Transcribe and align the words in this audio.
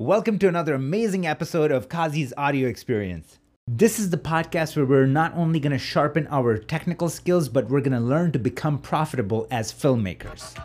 Welcome 0.00 0.40
to 0.40 0.48
another 0.48 0.74
amazing 0.74 1.24
episode 1.24 1.70
of 1.70 1.88
Kazi's 1.88 2.34
audio 2.36 2.68
experience. 2.68 3.38
This 3.68 4.00
is 4.00 4.10
the 4.10 4.16
podcast 4.16 4.74
where 4.74 4.84
we're 4.84 5.06
not 5.06 5.32
only 5.36 5.60
going 5.60 5.70
to 5.70 5.78
sharpen 5.78 6.26
our 6.32 6.58
technical 6.58 7.08
skills, 7.08 7.48
but 7.48 7.70
we're 7.70 7.80
going 7.80 7.92
to 7.92 8.00
learn 8.00 8.32
to 8.32 8.40
become 8.40 8.78
profitable 8.78 9.46
as 9.52 9.72
filmmakers. 9.72 10.58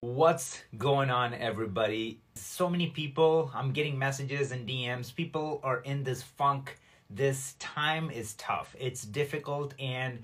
What's 0.00 0.60
going 0.76 1.08
on, 1.08 1.32
everybody? 1.32 2.20
So 2.34 2.68
many 2.68 2.88
people, 2.88 3.50
I'm 3.54 3.72
getting 3.72 3.98
messages 3.98 4.52
and 4.52 4.68
DMs. 4.68 5.14
People 5.14 5.62
are 5.64 5.78
in 5.78 6.04
this 6.04 6.22
funk. 6.22 6.78
This 7.08 7.54
time 7.60 8.10
is 8.10 8.34
tough, 8.34 8.76
it's 8.78 9.04
difficult, 9.04 9.72
and 9.78 10.22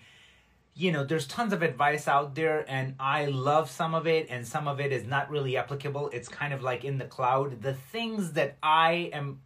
you 0.75 0.91
know, 0.91 1.05
there's 1.05 1.27
tons 1.27 1.53
of 1.53 1.63
advice 1.63 2.09
out 2.09 2.35
there, 2.35 2.65
and 2.67 2.95
I 2.99 3.27
love 3.27 3.71
some 3.71 3.95
of 3.95 4.07
it, 4.07 4.29
and 4.31 4.47
some 4.47 4.67
of 4.67 4.81
it 4.81 4.91
is 4.91 5.05
not 5.05 5.29
really 5.29 5.57
applicable. 5.57 6.09
It's 6.13 6.29
kind 6.29 6.55
of 6.55 6.63
like 6.63 6.85
in 6.85 6.99
the 6.99 7.05
cloud. 7.05 7.61
The 7.61 7.75
things 7.75 8.33
that 8.33 8.57
I 8.63 9.11
am 9.13 9.41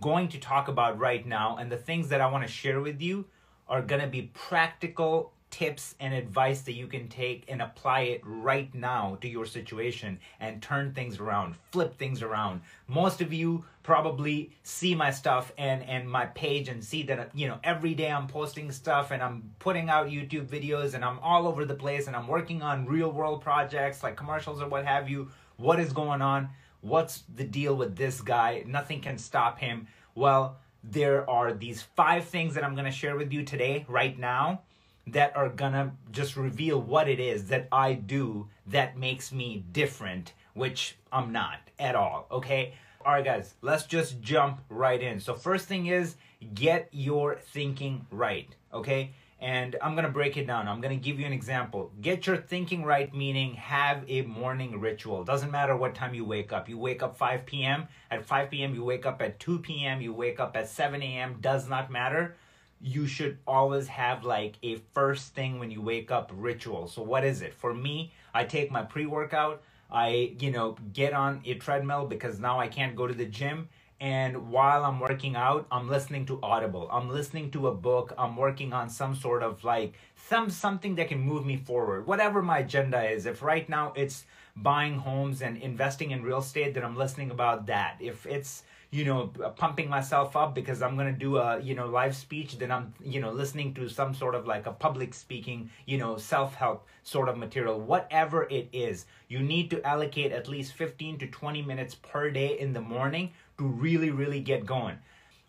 going 0.00 0.28
to 0.28 0.38
talk 0.38 0.66
about 0.68 0.98
right 0.98 1.24
now, 1.24 1.56
and 1.56 1.70
the 1.70 1.76
things 1.76 2.08
that 2.08 2.20
I 2.20 2.26
want 2.26 2.44
to 2.44 2.52
share 2.52 2.80
with 2.80 3.00
you, 3.00 3.26
are 3.68 3.82
going 3.82 4.00
to 4.00 4.08
be 4.08 4.30
practical 4.34 5.32
tips 5.56 5.94
and 6.00 6.12
advice 6.12 6.60
that 6.60 6.74
you 6.74 6.86
can 6.86 7.08
take 7.08 7.42
and 7.48 7.62
apply 7.62 8.00
it 8.00 8.20
right 8.26 8.74
now 8.74 9.16
to 9.22 9.26
your 9.26 9.46
situation 9.46 10.18
and 10.38 10.60
turn 10.60 10.92
things 10.92 11.18
around, 11.18 11.54
flip 11.72 11.96
things 11.96 12.20
around. 12.20 12.60
Most 12.88 13.22
of 13.22 13.32
you 13.32 13.64
probably 13.82 14.50
see 14.64 14.94
my 14.94 15.10
stuff 15.10 15.54
and 15.56 15.82
and 15.84 16.10
my 16.10 16.26
page 16.26 16.68
and 16.68 16.84
see 16.84 17.04
that 17.04 17.30
you 17.34 17.48
know 17.48 17.58
every 17.64 17.94
day 17.94 18.10
I'm 18.12 18.26
posting 18.26 18.70
stuff 18.70 19.12
and 19.12 19.22
I'm 19.22 19.50
putting 19.58 19.88
out 19.88 20.08
YouTube 20.08 20.46
videos 20.46 20.92
and 20.92 21.02
I'm 21.02 21.18
all 21.20 21.48
over 21.48 21.64
the 21.64 21.74
place 21.74 22.06
and 22.06 22.14
I'm 22.14 22.28
working 22.28 22.60
on 22.60 22.84
real 22.84 23.10
world 23.10 23.40
projects 23.40 24.02
like 24.02 24.14
commercials 24.14 24.60
or 24.60 24.68
what 24.68 24.84
have 24.84 25.08
you. 25.08 25.30
What 25.56 25.80
is 25.80 25.90
going 25.90 26.20
on? 26.20 26.50
What's 26.82 27.22
the 27.34 27.44
deal 27.44 27.74
with 27.74 27.96
this 27.96 28.20
guy? 28.20 28.62
Nothing 28.66 29.00
can 29.00 29.16
stop 29.16 29.58
him. 29.58 29.86
Well, 30.14 30.58
there 30.84 31.28
are 31.30 31.54
these 31.54 31.80
five 31.80 32.26
things 32.26 32.52
that 32.56 32.62
I'm 32.62 32.74
going 32.74 32.84
to 32.84 32.90
share 32.90 33.16
with 33.16 33.32
you 33.32 33.42
today 33.42 33.86
right 33.88 34.18
now 34.18 34.60
that 35.06 35.36
are 35.36 35.48
gonna 35.48 35.92
just 36.10 36.36
reveal 36.36 36.80
what 36.80 37.08
it 37.08 37.20
is 37.20 37.46
that 37.48 37.68
I 37.70 37.94
do 37.94 38.48
that 38.66 38.98
makes 38.98 39.32
me 39.32 39.64
different, 39.72 40.32
which 40.54 40.96
I'm 41.12 41.32
not 41.32 41.58
at 41.78 41.94
all, 41.94 42.26
okay? 42.30 42.74
All 43.04 43.12
right, 43.12 43.24
guys, 43.24 43.54
let's 43.62 43.84
just 43.84 44.20
jump 44.20 44.60
right 44.68 45.00
in. 45.00 45.20
So, 45.20 45.34
first 45.34 45.68
thing 45.68 45.86
is 45.86 46.16
get 46.54 46.88
your 46.90 47.36
thinking 47.36 48.04
right, 48.10 48.48
okay? 48.72 49.12
And 49.38 49.76
I'm 49.80 49.94
gonna 49.94 50.08
break 50.08 50.36
it 50.36 50.46
down. 50.46 50.66
I'm 50.66 50.80
gonna 50.80 50.96
give 50.96 51.20
you 51.20 51.26
an 51.26 51.32
example. 51.32 51.92
Get 52.00 52.26
your 52.26 52.38
thinking 52.38 52.82
right, 52.82 53.14
meaning 53.14 53.54
have 53.54 54.02
a 54.08 54.22
morning 54.22 54.80
ritual. 54.80 55.22
Doesn't 55.22 55.52
matter 55.52 55.76
what 55.76 55.94
time 55.94 56.14
you 56.14 56.24
wake 56.24 56.52
up. 56.52 56.68
You 56.68 56.78
wake 56.78 57.02
up 57.02 57.16
5 57.16 57.46
p.m. 57.46 57.86
At 58.10 58.24
5 58.24 58.50
p.m., 58.50 58.74
you 58.74 58.82
wake 58.82 59.06
up 59.06 59.22
at 59.22 59.38
2 59.38 59.60
p.m., 59.60 60.00
you 60.00 60.12
wake 60.12 60.40
up 60.40 60.56
at 60.56 60.68
7 60.68 61.00
a.m., 61.00 61.36
does 61.40 61.68
not 61.68 61.92
matter 61.92 62.34
you 62.80 63.06
should 63.06 63.38
always 63.46 63.88
have 63.88 64.24
like 64.24 64.56
a 64.62 64.76
first 64.92 65.34
thing 65.34 65.58
when 65.58 65.70
you 65.70 65.80
wake 65.80 66.10
up 66.10 66.30
ritual. 66.34 66.86
So 66.88 67.02
what 67.02 67.24
is 67.24 67.42
it? 67.42 67.54
For 67.54 67.74
me, 67.74 68.12
I 68.34 68.44
take 68.44 68.70
my 68.70 68.82
pre-workout, 68.82 69.62
I, 69.90 70.34
you 70.38 70.50
know, 70.50 70.76
get 70.92 71.12
on 71.12 71.40
a 71.44 71.54
treadmill 71.54 72.06
because 72.06 72.38
now 72.38 72.60
I 72.60 72.68
can't 72.68 72.94
go 72.94 73.06
to 73.06 73.14
the 73.14 73.26
gym 73.26 73.68
and 74.00 74.50
while 74.50 74.84
I'm 74.84 75.00
working 75.00 75.36
out, 75.36 75.66
I'm 75.70 75.88
listening 75.88 76.26
to 76.26 76.38
Audible. 76.42 76.88
I'm 76.92 77.08
listening 77.08 77.50
to 77.52 77.68
a 77.68 77.74
book. 77.74 78.12
I'm 78.18 78.36
working 78.36 78.74
on 78.74 78.90
some 78.90 79.14
sort 79.14 79.42
of 79.42 79.64
like 79.64 79.94
some 80.28 80.50
something 80.50 80.96
that 80.96 81.08
can 81.08 81.20
move 81.20 81.46
me 81.46 81.56
forward. 81.56 82.06
Whatever 82.06 82.42
my 82.42 82.58
agenda 82.58 83.02
is. 83.10 83.24
If 83.24 83.42
right 83.42 83.66
now 83.68 83.94
it's 83.96 84.24
buying 84.54 84.98
homes 84.98 85.40
and 85.40 85.56
investing 85.56 86.10
in 86.10 86.22
real 86.22 86.38
estate, 86.38 86.74
then 86.74 86.84
I'm 86.84 86.96
listening 86.96 87.30
about 87.30 87.66
that. 87.66 87.96
If 87.98 88.26
it's 88.26 88.64
you 88.90 89.04
know 89.04 89.32
uh, 89.44 89.48
pumping 89.50 89.88
myself 89.88 90.36
up 90.36 90.54
because 90.54 90.82
i'm 90.82 90.96
going 90.96 91.12
to 91.12 91.18
do 91.18 91.36
a 91.36 91.60
you 91.60 91.74
know 91.74 91.86
live 91.86 92.14
speech 92.14 92.58
then 92.58 92.70
i'm 92.70 92.94
you 93.02 93.20
know 93.20 93.30
listening 93.30 93.74
to 93.74 93.88
some 93.88 94.14
sort 94.14 94.34
of 94.34 94.46
like 94.46 94.66
a 94.66 94.72
public 94.72 95.12
speaking 95.12 95.68
you 95.86 95.98
know 95.98 96.16
self-help 96.16 96.86
sort 97.06 97.28
of 97.28 97.38
material 97.38 97.80
whatever 97.80 98.48
it 98.50 98.68
is. 98.72 99.06
You 99.28 99.38
need 99.38 99.70
to 99.70 99.86
allocate 99.86 100.32
at 100.32 100.48
least 100.48 100.72
15 100.72 101.18
to 101.18 101.26
20 101.28 101.62
minutes 101.62 101.94
per 101.94 102.30
day 102.30 102.58
in 102.58 102.72
the 102.72 102.80
morning 102.80 103.32
to 103.58 103.64
really 103.64 104.10
really 104.10 104.40
get 104.40 104.66
going. 104.66 104.98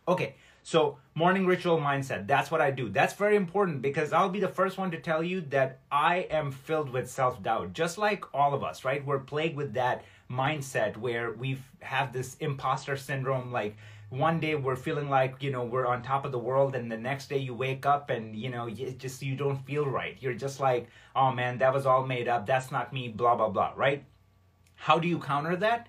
Okay 0.07 0.35
so, 0.67 0.97
morning 1.15 1.45
ritual 1.45 1.77
mindset, 1.77 2.27
that's 2.27 2.51
what 2.51 2.59
I 2.59 2.71
do. 2.71 2.89
That's 2.89 3.13
very 3.13 3.37
important 3.37 3.81
because 3.81 4.11
I'll 4.11 4.27
be 4.27 4.41
the 4.41 4.49
first 4.49 4.77
one 4.77 4.91
to 4.91 4.99
tell 4.99 5.23
you 5.23 5.39
that 5.49 5.79
I 5.89 6.27
am 6.29 6.51
filled 6.51 6.89
with 6.89 7.09
self 7.09 7.41
doubt, 7.41 7.71
just 7.71 7.97
like 7.97 8.25
all 8.35 8.53
of 8.53 8.65
us, 8.65 8.83
right? 8.83 9.05
We're 9.05 9.19
plagued 9.19 9.55
with 9.55 9.75
that 9.75 10.03
mindset 10.29 10.97
where 10.97 11.31
we 11.31 11.57
have 11.79 12.11
this 12.11 12.35
imposter 12.41 12.97
syndrome 12.97 13.49
like 13.49 13.77
one 14.09 14.41
day 14.41 14.55
we're 14.55 14.75
feeling 14.75 15.09
like 15.09 15.41
you 15.41 15.51
know 15.51 15.63
we're 15.63 15.87
on 15.87 16.01
top 16.01 16.25
of 16.25 16.33
the 16.33 16.37
world 16.37 16.75
and 16.75 16.91
the 16.91 16.97
next 16.97 17.29
day 17.29 17.37
you 17.37 17.53
wake 17.53 17.85
up 17.85 18.09
and 18.09 18.35
you 18.35 18.49
know 18.49 18.67
it 18.67 18.97
just 18.97 19.21
you 19.21 19.37
don't 19.37 19.65
feel 19.65 19.85
right 19.85 20.17
you're 20.19 20.33
just 20.33 20.59
like 20.59 20.89
oh 21.15 21.31
man 21.31 21.57
that 21.57 21.73
was 21.73 21.85
all 21.85 22.05
made 22.05 22.27
up 22.27 22.45
that's 22.45 22.71
not 22.71 22.91
me 22.91 23.07
blah 23.07 23.35
blah 23.35 23.47
blah 23.47 23.71
right 23.77 24.03
how 24.75 24.99
do 24.99 25.07
you 25.07 25.17
counter 25.17 25.55
that 25.55 25.87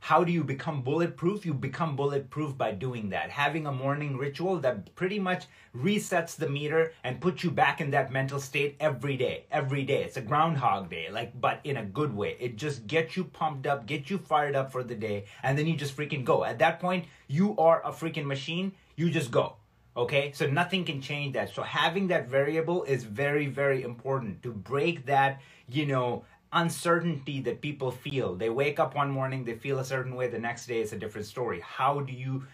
how 0.00 0.24
do 0.24 0.32
you 0.32 0.44
become 0.44 0.82
bulletproof? 0.82 1.44
You 1.44 1.54
become 1.54 1.96
bulletproof 1.96 2.56
by 2.56 2.72
doing 2.72 3.10
that. 3.10 3.30
Having 3.30 3.66
a 3.66 3.72
morning 3.72 4.16
ritual 4.16 4.58
that 4.60 4.94
pretty 4.94 5.18
much 5.18 5.46
resets 5.76 6.36
the 6.36 6.48
meter 6.48 6.92
and 7.04 7.20
puts 7.20 7.42
you 7.42 7.50
back 7.50 7.80
in 7.80 7.90
that 7.90 8.12
mental 8.12 8.40
state 8.40 8.76
every 8.80 9.16
day. 9.16 9.46
Every 9.50 9.84
day. 9.84 10.04
It's 10.04 10.16
a 10.16 10.22
groundhog 10.22 10.90
day, 10.90 11.08
like 11.10 11.38
but 11.40 11.60
in 11.64 11.76
a 11.76 11.84
good 11.84 12.14
way. 12.14 12.36
It 12.40 12.56
just 12.56 12.86
gets 12.86 13.16
you 13.16 13.24
pumped 13.24 13.66
up, 13.66 13.86
gets 13.86 14.10
you 14.10 14.18
fired 14.18 14.54
up 14.54 14.72
for 14.72 14.82
the 14.82 14.94
day, 14.94 15.24
and 15.42 15.58
then 15.58 15.66
you 15.66 15.76
just 15.76 15.96
freaking 15.96 16.24
go. 16.24 16.44
At 16.44 16.58
that 16.60 16.80
point, 16.80 17.06
you 17.26 17.56
are 17.56 17.82
a 17.84 17.90
freaking 17.90 18.26
machine. 18.26 18.72
You 18.96 19.10
just 19.10 19.30
go. 19.30 19.56
Okay? 19.96 20.30
So 20.32 20.46
nothing 20.46 20.84
can 20.84 21.00
change 21.02 21.34
that. 21.34 21.52
So 21.54 21.62
having 21.62 22.08
that 22.08 22.28
variable 22.28 22.84
is 22.84 23.02
very 23.04 23.46
very 23.46 23.82
important 23.82 24.42
to 24.44 24.52
break 24.52 25.06
that, 25.06 25.40
you 25.68 25.86
know, 25.86 26.24
uncertainty 26.52 27.40
that 27.42 27.60
people 27.60 27.90
feel. 27.90 28.34
They 28.34 28.50
wake 28.50 28.78
up 28.78 28.94
one 28.94 29.10
morning, 29.10 29.44
they 29.44 29.54
feel 29.54 29.78
a 29.78 29.84
certain 29.84 30.14
way, 30.14 30.28
the 30.28 30.38
next 30.38 30.66
day 30.66 30.80
it's 30.80 30.92
a 30.92 30.98
different 30.98 31.26
story. 31.26 31.60
How 31.60 32.00
do 32.00 32.12
you, 32.12 32.44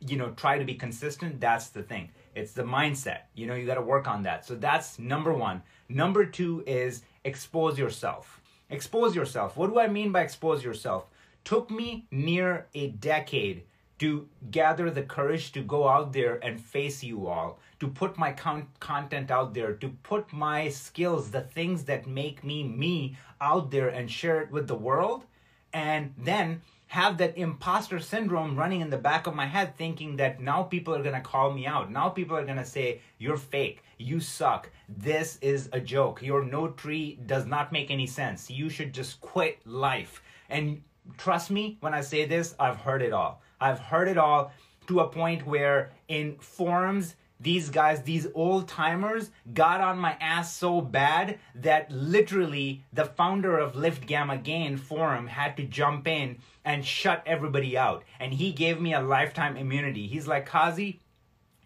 you 0.00 0.16
know, 0.16 0.30
try 0.30 0.58
to 0.58 0.64
be 0.64 0.74
consistent? 0.74 1.40
That's 1.40 1.68
the 1.68 1.82
thing. 1.82 2.10
It's 2.34 2.52
the 2.52 2.62
mindset. 2.62 3.22
You 3.34 3.46
know, 3.46 3.54
you 3.54 3.66
got 3.66 3.74
to 3.74 3.82
work 3.82 4.06
on 4.06 4.22
that. 4.22 4.46
So 4.46 4.54
that's 4.54 4.98
number 4.98 5.32
one. 5.32 5.62
Number 5.88 6.24
two 6.24 6.62
is 6.66 7.02
expose 7.24 7.78
yourself. 7.78 8.40
Expose 8.70 9.16
yourself. 9.16 9.56
What 9.56 9.70
do 9.70 9.80
I 9.80 9.88
mean 9.88 10.12
by 10.12 10.22
expose 10.22 10.62
yourself? 10.62 11.06
Took 11.44 11.70
me 11.70 12.06
near 12.10 12.66
a 12.74 12.88
decade 12.88 13.64
to 14.00 14.26
gather 14.50 14.90
the 14.90 15.02
courage 15.02 15.52
to 15.52 15.62
go 15.62 15.86
out 15.86 16.12
there 16.12 16.42
and 16.42 16.60
face 16.60 17.04
you 17.04 17.26
all, 17.26 17.58
to 17.78 17.86
put 17.86 18.16
my 18.16 18.32
con- 18.32 18.66
content 18.80 19.30
out 19.30 19.52
there, 19.52 19.74
to 19.74 19.90
put 20.02 20.32
my 20.32 20.68
skills, 20.70 21.30
the 21.30 21.42
things 21.42 21.84
that 21.84 22.06
make 22.06 22.42
me 22.42 22.64
me 22.64 23.16
out 23.40 23.70
there 23.70 23.88
and 23.88 24.10
share 24.10 24.40
it 24.40 24.50
with 24.50 24.66
the 24.66 24.74
world, 24.74 25.24
and 25.72 26.14
then 26.16 26.62
have 26.86 27.18
that 27.18 27.36
imposter 27.38 28.00
syndrome 28.00 28.56
running 28.56 28.80
in 28.80 28.90
the 28.90 28.98
back 28.98 29.26
of 29.26 29.34
my 29.34 29.46
head 29.46 29.76
thinking 29.76 30.16
that 30.16 30.40
now 30.40 30.62
people 30.62 30.94
are 30.94 31.02
going 31.02 31.14
to 31.14 31.20
call 31.20 31.52
me 31.52 31.66
out. 31.66 31.92
Now 31.92 32.08
people 32.08 32.36
are 32.36 32.44
going 32.44 32.56
to 32.56 32.64
say, 32.64 33.00
You're 33.18 33.36
fake. 33.36 33.84
You 33.98 34.18
suck. 34.18 34.70
This 34.88 35.38
is 35.40 35.68
a 35.72 35.78
joke. 35.78 36.20
Your 36.20 36.42
node 36.42 36.76
tree 36.76 37.20
does 37.26 37.46
not 37.46 37.70
make 37.70 37.90
any 37.90 38.06
sense. 38.06 38.50
You 38.50 38.70
should 38.70 38.92
just 38.92 39.20
quit 39.20 39.64
life. 39.64 40.20
And 40.48 40.82
trust 41.16 41.50
me 41.50 41.76
when 41.80 41.94
I 41.94 42.00
say 42.00 42.24
this, 42.24 42.54
I've 42.58 42.76
heard 42.76 43.02
it 43.02 43.12
all. 43.12 43.42
I've 43.60 43.78
heard 43.78 44.08
it 44.08 44.18
all 44.18 44.52
to 44.86 45.00
a 45.00 45.08
point 45.08 45.46
where 45.46 45.92
in 46.08 46.36
forums, 46.38 47.16
these 47.38 47.70
guys, 47.70 48.02
these 48.02 48.26
old 48.34 48.68
timers, 48.68 49.30
got 49.54 49.80
on 49.80 49.98
my 49.98 50.16
ass 50.20 50.54
so 50.54 50.80
bad 50.80 51.38
that 51.54 51.90
literally 51.90 52.84
the 52.92 53.04
founder 53.04 53.58
of 53.58 53.76
Lift 53.76 54.06
Gamma 54.06 54.36
Gain 54.36 54.76
forum 54.76 55.26
had 55.26 55.56
to 55.56 55.64
jump 55.64 56.06
in 56.06 56.38
and 56.64 56.84
shut 56.84 57.22
everybody 57.26 57.78
out. 57.78 58.04
And 58.18 58.34
he 58.34 58.52
gave 58.52 58.80
me 58.80 58.92
a 58.92 59.00
lifetime 59.00 59.56
immunity. 59.56 60.06
He's 60.06 60.26
like, 60.26 60.46
Kazi, 60.46 61.00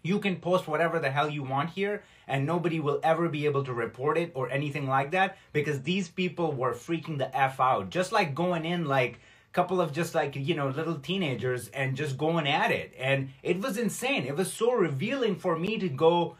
you 0.01 0.19
can 0.19 0.37
post 0.37 0.67
whatever 0.67 0.99
the 0.99 1.11
hell 1.11 1.29
you 1.29 1.43
want 1.43 1.71
here 1.71 2.03
and 2.27 2.45
nobody 2.45 2.79
will 2.79 2.99
ever 3.03 3.29
be 3.29 3.45
able 3.45 3.63
to 3.63 3.73
report 3.73 4.17
it 4.17 4.31
or 4.35 4.49
anything 4.49 4.87
like 4.87 5.11
that 5.11 5.37
because 5.53 5.81
these 5.81 6.09
people 6.09 6.51
were 6.51 6.73
freaking 6.73 7.17
the 7.17 7.35
F 7.35 7.59
out. 7.59 7.89
Just 7.89 8.11
like 8.11 8.35
going 8.35 8.65
in 8.65 8.85
like 8.85 9.13
a 9.13 9.53
couple 9.53 9.79
of 9.81 9.93
just 9.93 10.15
like 10.15 10.35
you 10.35 10.55
know 10.55 10.69
little 10.69 10.99
teenagers 10.99 11.69
and 11.69 11.95
just 11.95 12.17
going 12.17 12.47
at 12.47 12.71
it. 12.71 12.93
And 12.99 13.29
it 13.43 13.61
was 13.61 13.77
insane. 13.77 14.25
It 14.25 14.35
was 14.35 14.51
so 14.51 14.73
revealing 14.73 15.35
for 15.35 15.57
me 15.57 15.77
to 15.79 15.89
go 15.89 16.37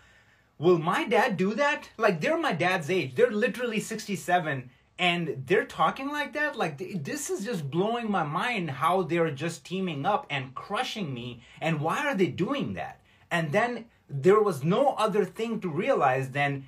will 0.57 0.77
my 0.77 1.05
dad 1.05 1.37
do 1.37 1.53
that? 1.55 1.89
Like 1.97 2.21
they're 2.21 2.37
my 2.37 2.53
dad's 2.53 2.89
age. 2.89 3.15
They're 3.15 3.31
literally 3.31 3.79
67 3.79 4.69
and 4.97 5.43
they're 5.45 5.65
talking 5.65 6.09
like 6.09 6.33
that? 6.33 6.55
Like 6.55 7.03
this 7.03 7.29
is 7.29 7.43
just 7.43 7.69
blowing 7.69 8.09
my 8.09 8.23
mind 8.23 8.71
how 8.71 9.01
they're 9.03 9.31
just 9.31 9.65
teaming 9.65 10.05
up 10.05 10.25
and 10.29 10.55
crushing 10.55 11.13
me. 11.13 11.41
And 11.59 11.81
why 11.81 12.05
are 12.05 12.15
they 12.15 12.27
doing 12.27 12.73
that? 12.73 13.01
And 13.29 13.51
then 13.51 13.85
there 14.10 14.42
was 14.42 14.63
no 14.63 14.90
other 14.94 15.25
thing 15.25 15.60
to 15.62 15.69
realize 15.69 16.31
than 16.31 16.68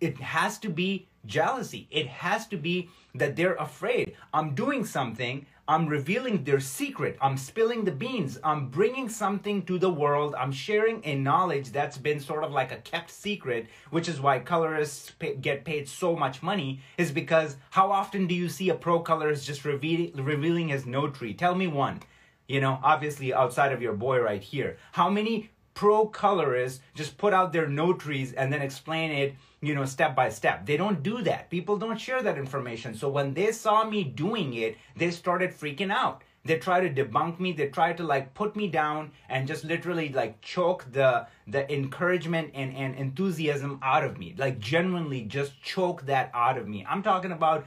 it 0.00 0.18
has 0.18 0.58
to 0.58 0.68
be 0.68 1.08
jealousy. 1.26 1.86
It 1.90 2.08
has 2.08 2.46
to 2.48 2.56
be 2.56 2.90
that 3.14 3.36
they're 3.36 3.54
afraid. 3.54 4.16
I'm 4.34 4.54
doing 4.54 4.84
something. 4.84 5.46
I'm 5.68 5.86
revealing 5.86 6.42
their 6.42 6.58
secret. 6.58 7.16
I'm 7.20 7.36
spilling 7.36 7.84
the 7.84 7.92
beans. 7.92 8.38
I'm 8.42 8.68
bringing 8.68 9.08
something 9.08 9.62
to 9.66 9.78
the 9.78 9.90
world. 9.90 10.34
I'm 10.36 10.50
sharing 10.50 11.00
a 11.04 11.14
knowledge 11.14 11.70
that's 11.70 11.96
been 11.96 12.18
sort 12.18 12.42
of 12.42 12.50
like 12.50 12.72
a 12.72 12.78
kept 12.78 13.10
secret, 13.10 13.68
which 13.90 14.08
is 14.08 14.20
why 14.20 14.40
colorists 14.40 15.12
pay, 15.12 15.36
get 15.36 15.64
paid 15.64 15.88
so 15.88 16.16
much 16.16 16.42
money, 16.42 16.80
is 16.98 17.12
because 17.12 17.56
how 17.70 17.92
often 17.92 18.26
do 18.26 18.34
you 18.34 18.48
see 18.48 18.70
a 18.70 18.74
pro 18.74 18.98
colorist 18.98 19.46
just 19.46 19.64
reveal, 19.64 20.10
revealing 20.14 20.68
his 20.68 20.84
node 20.84 21.14
tree? 21.14 21.32
Tell 21.32 21.54
me 21.54 21.68
one. 21.68 22.00
You 22.48 22.60
know, 22.60 22.80
obviously 22.82 23.32
outside 23.32 23.72
of 23.72 23.80
your 23.80 23.94
boy 23.94 24.18
right 24.18 24.42
here. 24.42 24.78
How 24.90 25.08
many 25.08 25.51
pro 25.74 26.06
colorists 26.06 26.80
just 26.94 27.16
put 27.16 27.32
out 27.32 27.52
their 27.52 27.66
node 27.66 28.00
trees 28.00 28.32
and 28.32 28.52
then 28.52 28.62
explain 28.62 29.10
it 29.10 29.34
you 29.60 29.74
know 29.74 29.84
step 29.84 30.14
by 30.14 30.28
step. 30.28 30.66
They 30.66 30.76
don't 30.76 31.02
do 31.02 31.22
that. 31.22 31.48
People 31.50 31.76
don't 31.76 32.00
share 32.00 32.22
that 32.22 32.36
information. 32.36 32.94
So 32.94 33.08
when 33.08 33.34
they 33.34 33.52
saw 33.52 33.84
me 33.84 34.04
doing 34.04 34.54
it 34.54 34.76
they 34.96 35.10
started 35.10 35.50
freaking 35.50 35.92
out. 35.92 36.22
They 36.44 36.58
try 36.58 36.80
to 36.80 36.90
debunk 36.90 37.38
me. 37.38 37.52
They 37.52 37.68
try 37.68 37.92
to 37.92 38.02
like 38.02 38.34
put 38.34 38.56
me 38.56 38.66
down 38.66 39.12
and 39.28 39.46
just 39.46 39.64
literally 39.64 40.08
like 40.08 40.40
choke 40.40 40.84
the 40.90 41.26
the 41.46 41.72
encouragement 41.72 42.50
and, 42.54 42.74
and 42.74 42.96
enthusiasm 42.96 43.78
out 43.82 44.04
of 44.04 44.18
me. 44.18 44.34
Like 44.36 44.58
genuinely 44.58 45.22
just 45.22 45.62
choke 45.62 46.06
that 46.06 46.30
out 46.34 46.58
of 46.58 46.66
me. 46.66 46.84
I'm 46.88 47.02
talking 47.02 47.32
about 47.32 47.64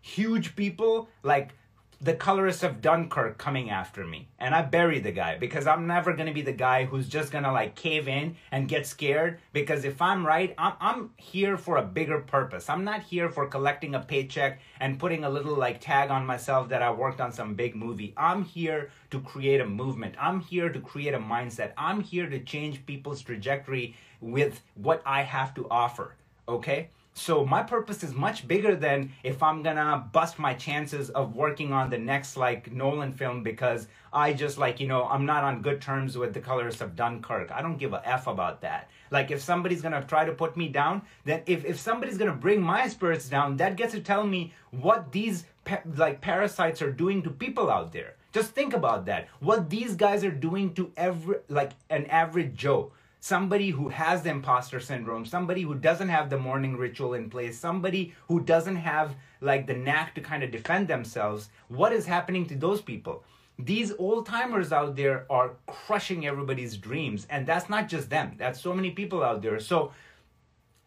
huge 0.00 0.56
people 0.56 1.08
like 1.22 1.54
the 2.00 2.14
colorist 2.14 2.62
of 2.62 2.82
Dunkirk 2.82 3.38
coming 3.38 3.70
after 3.70 4.04
me. 4.04 4.28
And 4.38 4.54
I 4.54 4.62
bury 4.62 5.00
the 5.00 5.12
guy 5.12 5.38
because 5.38 5.66
I'm 5.66 5.86
never 5.86 6.12
going 6.12 6.26
to 6.26 6.34
be 6.34 6.42
the 6.42 6.52
guy 6.52 6.84
who's 6.84 7.08
just 7.08 7.32
going 7.32 7.44
to 7.44 7.52
like 7.52 7.74
cave 7.74 8.06
in 8.06 8.36
and 8.52 8.68
get 8.68 8.86
scared. 8.86 9.38
Because 9.52 9.84
if 9.84 10.02
I'm 10.02 10.26
right, 10.26 10.54
I'm, 10.58 10.74
I'm 10.80 11.10
here 11.16 11.56
for 11.56 11.78
a 11.78 11.82
bigger 11.82 12.20
purpose. 12.20 12.68
I'm 12.68 12.84
not 12.84 13.02
here 13.02 13.30
for 13.30 13.46
collecting 13.46 13.94
a 13.94 14.00
paycheck 14.00 14.60
and 14.78 14.98
putting 14.98 15.24
a 15.24 15.30
little 15.30 15.56
like 15.56 15.80
tag 15.80 16.10
on 16.10 16.26
myself 16.26 16.68
that 16.68 16.82
I 16.82 16.90
worked 16.90 17.20
on 17.20 17.32
some 17.32 17.54
big 17.54 17.74
movie. 17.74 18.12
I'm 18.16 18.44
here 18.44 18.90
to 19.10 19.20
create 19.20 19.60
a 19.60 19.66
movement. 19.66 20.16
I'm 20.20 20.40
here 20.40 20.68
to 20.68 20.80
create 20.80 21.14
a 21.14 21.18
mindset. 21.18 21.72
I'm 21.78 22.02
here 22.02 22.28
to 22.28 22.40
change 22.40 22.84
people's 22.84 23.22
trajectory 23.22 23.96
with 24.20 24.60
what 24.74 25.02
I 25.06 25.22
have 25.22 25.54
to 25.54 25.66
offer. 25.70 26.14
Okay? 26.46 26.90
So 27.18 27.46
my 27.46 27.62
purpose 27.62 28.04
is 28.04 28.12
much 28.12 28.46
bigger 28.46 28.76
than 28.76 29.10
if 29.24 29.42
I'm 29.42 29.62
gonna 29.62 30.06
bust 30.12 30.38
my 30.38 30.52
chances 30.52 31.08
of 31.08 31.34
working 31.34 31.72
on 31.72 31.88
the 31.88 31.96
next 31.96 32.36
like 32.36 32.70
Nolan 32.70 33.10
film 33.10 33.42
because 33.42 33.88
I 34.12 34.34
just 34.34 34.58
like, 34.58 34.80
you 34.80 34.86
know, 34.86 35.04
I'm 35.04 35.24
not 35.24 35.42
on 35.42 35.62
good 35.62 35.80
terms 35.80 36.18
with 36.18 36.34
the 36.34 36.40
colorist 36.40 36.82
of 36.82 36.94
Dunkirk. 36.94 37.50
I 37.50 37.62
don't 37.62 37.78
give 37.78 37.94
a 37.94 38.06
F 38.06 38.26
about 38.26 38.60
that. 38.60 38.90
Like 39.10 39.30
if 39.30 39.40
somebody's 39.40 39.80
gonna 39.80 40.04
try 40.04 40.26
to 40.26 40.32
put 40.32 40.58
me 40.58 40.68
down, 40.68 41.00
then 41.24 41.42
if, 41.46 41.64
if 41.64 41.80
somebody's 41.80 42.18
gonna 42.18 42.34
bring 42.34 42.60
my 42.60 42.86
spirits 42.86 43.30
down, 43.30 43.56
that 43.56 43.76
gets 43.76 43.94
to 43.94 44.00
tell 44.00 44.26
me 44.26 44.52
what 44.70 45.10
these 45.10 45.46
pa- 45.64 45.80
like 45.96 46.20
parasites 46.20 46.82
are 46.82 46.92
doing 46.92 47.22
to 47.22 47.30
people 47.30 47.70
out 47.70 47.94
there. 47.94 48.16
Just 48.32 48.50
think 48.50 48.74
about 48.74 49.06
that. 49.06 49.28
What 49.40 49.70
these 49.70 49.94
guys 49.94 50.22
are 50.22 50.30
doing 50.30 50.74
to 50.74 50.92
every 50.98 51.36
like 51.48 51.72
an 51.88 52.04
average 52.06 52.54
Joe 52.56 52.92
somebody 53.26 53.70
who 53.70 53.88
has 53.88 54.22
the 54.22 54.30
imposter 54.30 54.78
syndrome, 54.78 55.24
somebody 55.26 55.62
who 55.62 55.74
doesn't 55.74 56.08
have 56.08 56.30
the 56.30 56.38
morning 56.38 56.76
ritual 56.76 57.14
in 57.14 57.28
place, 57.28 57.58
somebody 57.58 58.14
who 58.28 58.38
doesn't 58.38 58.76
have 58.76 59.16
like 59.40 59.66
the 59.66 59.74
knack 59.74 60.14
to 60.14 60.20
kind 60.20 60.44
of 60.44 60.52
defend 60.52 60.86
themselves, 60.86 61.48
what 61.66 61.92
is 61.92 62.06
happening 62.06 62.46
to 62.46 62.54
those 62.54 62.80
people? 62.80 63.24
These 63.58 63.92
old 63.98 64.26
timers 64.26 64.72
out 64.72 64.94
there 64.94 65.26
are 65.28 65.56
crushing 65.66 66.24
everybody's 66.24 66.76
dreams, 66.76 67.26
and 67.28 67.44
that's 67.44 67.68
not 67.68 67.88
just 67.88 68.10
them, 68.10 68.36
that's 68.38 68.60
so 68.60 68.72
many 68.72 68.92
people 68.92 69.24
out 69.24 69.42
there. 69.42 69.58
So, 69.58 69.92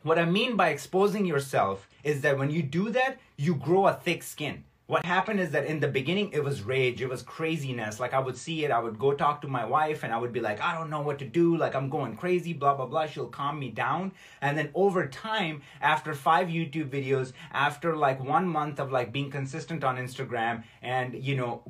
what 0.04 0.18
I 0.18 0.24
mean 0.24 0.56
by 0.56 0.70
exposing 0.70 1.26
yourself 1.26 1.90
is 2.06 2.22
that 2.22 2.38
when 2.38 2.52
you 2.52 2.64
do 2.64 2.90
that, 2.92 3.18
you 3.36 3.54
grow 3.54 3.88
a 3.88 3.96
thick 3.96 4.24
skin 4.24 4.64
what 4.90 5.06
happened 5.06 5.40
is 5.40 5.52
that 5.52 5.66
in 5.66 5.80
the 5.80 5.88
beginning 5.88 6.32
it 6.34 6.44
was 6.44 6.64
rage 6.64 7.00
it 7.00 7.08
was 7.08 7.22
craziness. 7.22 8.00
Like 8.00 8.16
i 8.16 8.20
would 8.20 8.36
see 8.36 8.66
it 8.66 8.72
i 8.72 8.80
would 8.80 8.98
go 8.98 9.14
talk 9.14 9.40
to 9.42 9.48
my 9.48 9.64
wife 9.64 10.04
and 10.04 10.12
i 10.12 10.18
would 10.18 10.34
be 10.34 10.40
like 10.40 10.60
i 10.62 10.76
don't 10.76 10.90
know 10.90 11.02
what 11.02 11.20
to 11.20 11.26
do 11.26 11.56
like 11.56 11.76
i'm 11.76 11.90
going 11.90 12.16
crazy 12.18 12.54
blah 12.54 12.74
blah 12.74 12.88
blah. 12.88 13.06
She'll 13.06 13.28
calm 13.28 13.60
me 13.60 13.70
down. 13.70 14.14
And 14.42 14.58
then 14.58 14.70
over 14.74 15.06
time 15.06 15.62
after 15.80 16.16
five 16.16 16.48
youtube 16.48 16.90
videos 16.90 17.34
after 17.52 17.96
like 17.96 18.20
one 18.24 18.48
month 18.48 18.80
of 18.80 18.92
like 18.92 19.14
being 19.14 19.30
consistent 19.30 19.84
on 19.84 19.98
instagram 19.98 20.64
and 20.82 21.14
you 21.24 21.36
know 21.36 21.62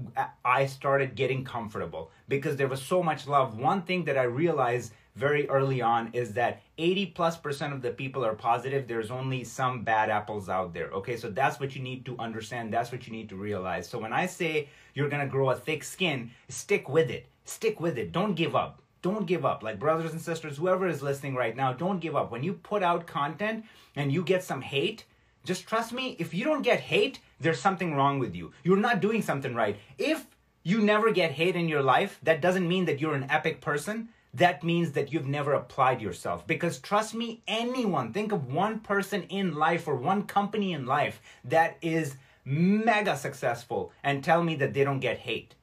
i 0.45 0.65
started 0.65 1.15
getting 1.15 1.43
comfortable 1.43 2.11
because 2.29 2.55
there 2.55 2.67
was 2.69 2.81
so 2.81 3.03
much 3.03 3.27
love. 3.27 3.57
One 3.57 3.81
thing 3.81 4.05
that 4.05 4.17
i 4.17 4.23
realized 4.23 4.93
very 5.19 5.47
early 5.49 5.81
on 5.81 6.09
is 6.13 6.33
that 6.33 6.61
80 6.77 7.07
plus 7.07 7.37
percent 7.37 7.73
of 7.73 7.81
the 7.81 7.91
people 7.91 8.25
are 8.25 8.33
positive. 8.33 8.87
There's 8.87 9.11
only 9.11 9.43
some 9.43 9.83
bad 9.83 10.09
apples 10.09 10.47
out 10.47 10.73
there. 10.73 10.89
Okay, 10.91 11.17
so 11.17 11.29
that's 11.29 11.59
what 11.59 11.75
you 11.75 11.81
need 11.83 12.05
to 12.05 12.17
understand. 12.17 12.73
That's 12.73 12.91
what 12.91 13.05
you 13.05 13.11
need 13.11 13.27
to 13.29 13.35
realize. 13.35 13.87
So 13.87 13.99
when 13.99 14.13
I 14.13 14.25
say 14.25 14.69
you're 14.93 15.09
gonna 15.09 15.27
grow 15.27 15.49
a 15.49 15.55
thick 15.55 15.83
skin, 15.83 16.31
stick 16.47 16.87
with 16.87 17.09
it. 17.09 17.27
Stick 17.43 17.79
with 17.79 17.97
it. 17.97 18.11
Don't 18.13 18.35
give 18.35 18.55
up. 18.55 18.81
Don't 19.01 19.27
give 19.27 19.45
up. 19.45 19.61
Like 19.61 19.79
brothers 19.79 20.13
and 20.13 20.21
sisters, 20.21 20.57
whoever 20.57 20.87
is 20.87 21.01
listening 21.01 21.35
right 21.35 21.55
now, 21.55 21.73
don't 21.73 21.99
give 21.99 22.15
up. 22.15 22.31
When 22.31 22.43
you 22.43 22.53
put 22.53 22.81
out 22.81 23.05
content 23.05 23.65
and 23.95 24.11
you 24.11 24.23
get 24.23 24.43
some 24.43 24.61
hate, 24.61 25.05
just 25.43 25.67
trust 25.67 25.93
me, 25.93 26.15
if 26.19 26.33
you 26.33 26.45
don't 26.45 26.61
get 26.61 26.79
hate, 26.79 27.19
there's 27.39 27.59
something 27.59 27.95
wrong 27.95 28.19
with 28.19 28.35
you. 28.35 28.51
You're 28.63 28.77
not 28.77 29.01
doing 29.01 29.21
something 29.21 29.55
right. 29.55 29.77
If 29.97 30.25
you 30.63 30.79
never 30.79 31.11
get 31.11 31.31
hate 31.31 31.55
in 31.55 31.69
your 31.69 31.81
life, 31.81 32.19
that 32.23 32.41
doesn't 32.41 32.67
mean 32.67 32.85
that 32.85 32.99
you're 32.99 33.15
an 33.15 33.27
epic 33.29 33.61
person 33.61 34.09
that 34.33 34.63
means 34.63 34.91
that 34.91 35.11
you've 35.11 35.27
never 35.27 35.53
applied 35.53 36.01
yourself. 36.01 36.45
Because 36.45 36.79
trust 36.79 37.15
me, 37.15 37.41
anyone, 37.47 38.13
think 38.13 38.31
of 38.31 38.51
one 38.51 38.79
person 38.79 39.23
in 39.23 39.55
life 39.55 39.87
or 39.87 39.95
one 39.95 40.23
company 40.23 40.73
in 40.73 40.85
life 40.85 41.21
that 41.43 41.77
is 41.81 42.15
mega 42.45 43.17
successful 43.17 43.91
and 44.03 44.23
tell 44.23 44.43
me 44.43 44.55
that 44.55 44.73
they 44.73 44.83
don't 44.83 44.99
get 44.99 45.17
hate. 45.17 45.55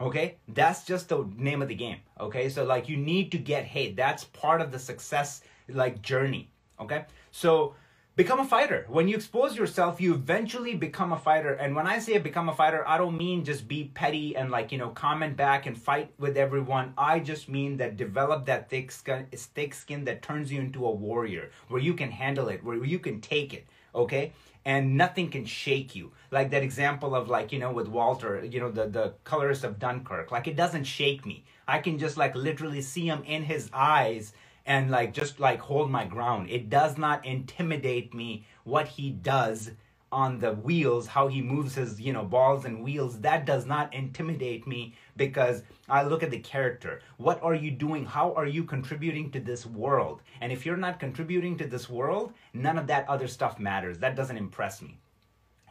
Okay? 0.00 0.36
That's 0.48 0.84
just 0.84 1.08
the 1.08 1.28
name 1.36 1.62
of 1.62 1.68
the 1.68 1.74
game. 1.74 1.98
Okay? 2.20 2.48
So 2.48 2.64
like 2.64 2.88
you 2.88 2.96
need 2.96 3.32
to 3.32 3.38
get 3.38 3.64
hate. 3.64 3.96
That's 3.96 4.24
part 4.24 4.60
of 4.60 4.72
the 4.72 4.78
success 4.78 5.42
like 5.68 6.02
journey. 6.02 6.50
Okay? 6.80 7.04
So 7.30 7.74
become 8.18 8.40
a 8.40 8.44
fighter. 8.44 8.84
When 8.88 9.06
you 9.06 9.14
expose 9.14 9.56
yourself, 9.56 10.00
you 10.00 10.12
eventually 10.12 10.74
become 10.74 11.12
a 11.12 11.18
fighter. 11.18 11.52
And 11.52 11.76
when 11.76 11.86
I 11.86 12.00
say 12.00 12.18
become 12.18 12.48
a 12.48 12.52
fighter, 12.52 12.82
I 12.84 12.98
don't 12.98 13.16
mean 13.16 13.44
just 13.44 13.68
be 13.68 13.92
petty 13.94 14.34
and 14.34 14.50
like, 14.50 14.72
you 14.72 14.78
know, 14.78 14.88
comment 14.88 15.36
back 15.36 15.66
and 15.66 15.78
fight 15.78 16.12
with 16.18 16.36
everyone. 16.36 16.94
I 16.98 17.20
just 17.20 17.48
mean 17.48 17.76
that 17.76 17.96
develop 17.96 18.44
that 18.46 18.68
thick 18.68 18.90
skin, 18.90 19.28
thick 19.30 19.72
skin 19.72 20.04
that 20.06 20.20
turns 20.20 20.50
you 20.50 20.58
into 20.60 20.84
a 20.84 20.90
warrior, 20.90 21.52
where 21.68 21.80
you 21.80 21.94
can 21.94 22.10
handle 22.10 22.48
it, 22.48 22.64
where 22.64 22.84
you 22.84 22.98
can 22.98 23.20
take 23.20 23.54
it, 23.54 23.68
okay? 23.94 24.32
And 24.64 24.96
nothing 24.96 25.30
can 25.30 25.44
shake 25.44 25.94
you. 25.94 26.10
Like 26.32 26.50
that 26.50 26.64
example 26.64 27.14
of 27.14 27.28
like, 27.28 27.52
you 27.52 27.60
know, 27.60 27.70
with 27.70 27.86
Walter, 27.86 28.44
you 28.44 28.58
know, 28.58 28.72
the, 28.72 28.88
the 28.88 29.14
colorist 29.22 29.62
of 29.62 29.78
Dunkirk. 29.78 30.32
Like 30.32 30.48
it 30.48 30.56
doesn't 30.56 30.84
shake 30.84 31.24
me. 31.24 31.44
I 31.68 31.78
can 31.78 32.00
just 32.00 32.16
like 32.16 32.34
literally 32.34 32.82
see 32.82 33.06
him 33.06 33.22
in 33.24 33.44
his 33.44 33.70
eyes 33.72 34.32
and 34.68 34.90
like 34.90 35.14
just 35.14 35.40
like 35.40 35.58
hold 35.58 35.90
my 35.90 36.04
ground. 36.04 36.50
It 36.50 36.68
does 36.68 36.98
not 36.98 37.24
intimidate 37.24 38.14
me 38.14 38.46
what 38.64 38.86
he 38.86 39.10
does 39.10 39.70
on 40.12 40.38
the 40.38 40.52
wheels, 40.52 41.06
how 41.06 41.26
he 41.26 41.42
moves 41.42 41.74
his, 41.74 42.00
you 42.00 42.12
know, 42.12 42.24
balls 42.24 42.66
and 42.66 42.84
wheels. 42.84 43.20
That 43.20 43.46
does 43.46 43.64
not 43.66 43.92
intimidate 43.94 44.66
me 44.66 44.94
because 45.16 45.62
I 45.88 46.02
look 46.02 46.22
at 46.22 46.30
the 46.30 46.38
character. 46.38 47.00
What 47.16 47.42
are 47.42 47.54
you 47.54 47.70
doing? 47.70 48.04
How 48.04 48.32
are 48.34 48.46
you 48.46 48.62
contributing 48.64 49.30
to 49.32 49.40
this 49.40 49.66
world? 49.66 50.20
And 50.40 50.52
if 50.52 50.64
you're 50.64 50.76
not 50.76 51.00
contributing 51.00 51.56
to 51.58 51.66
this 51.66 51.88
world, 51.88 52.34
none 52.52 52.78
of 52.78 52.86
that 52.88 53.08
other 53.08 53.26
stuff 53.26 53.58
matters. 53.58 53.98
That 53.98 54.16
doesn't 54.16 54.36
impress 54.36 54.82
me. 54.82 54.98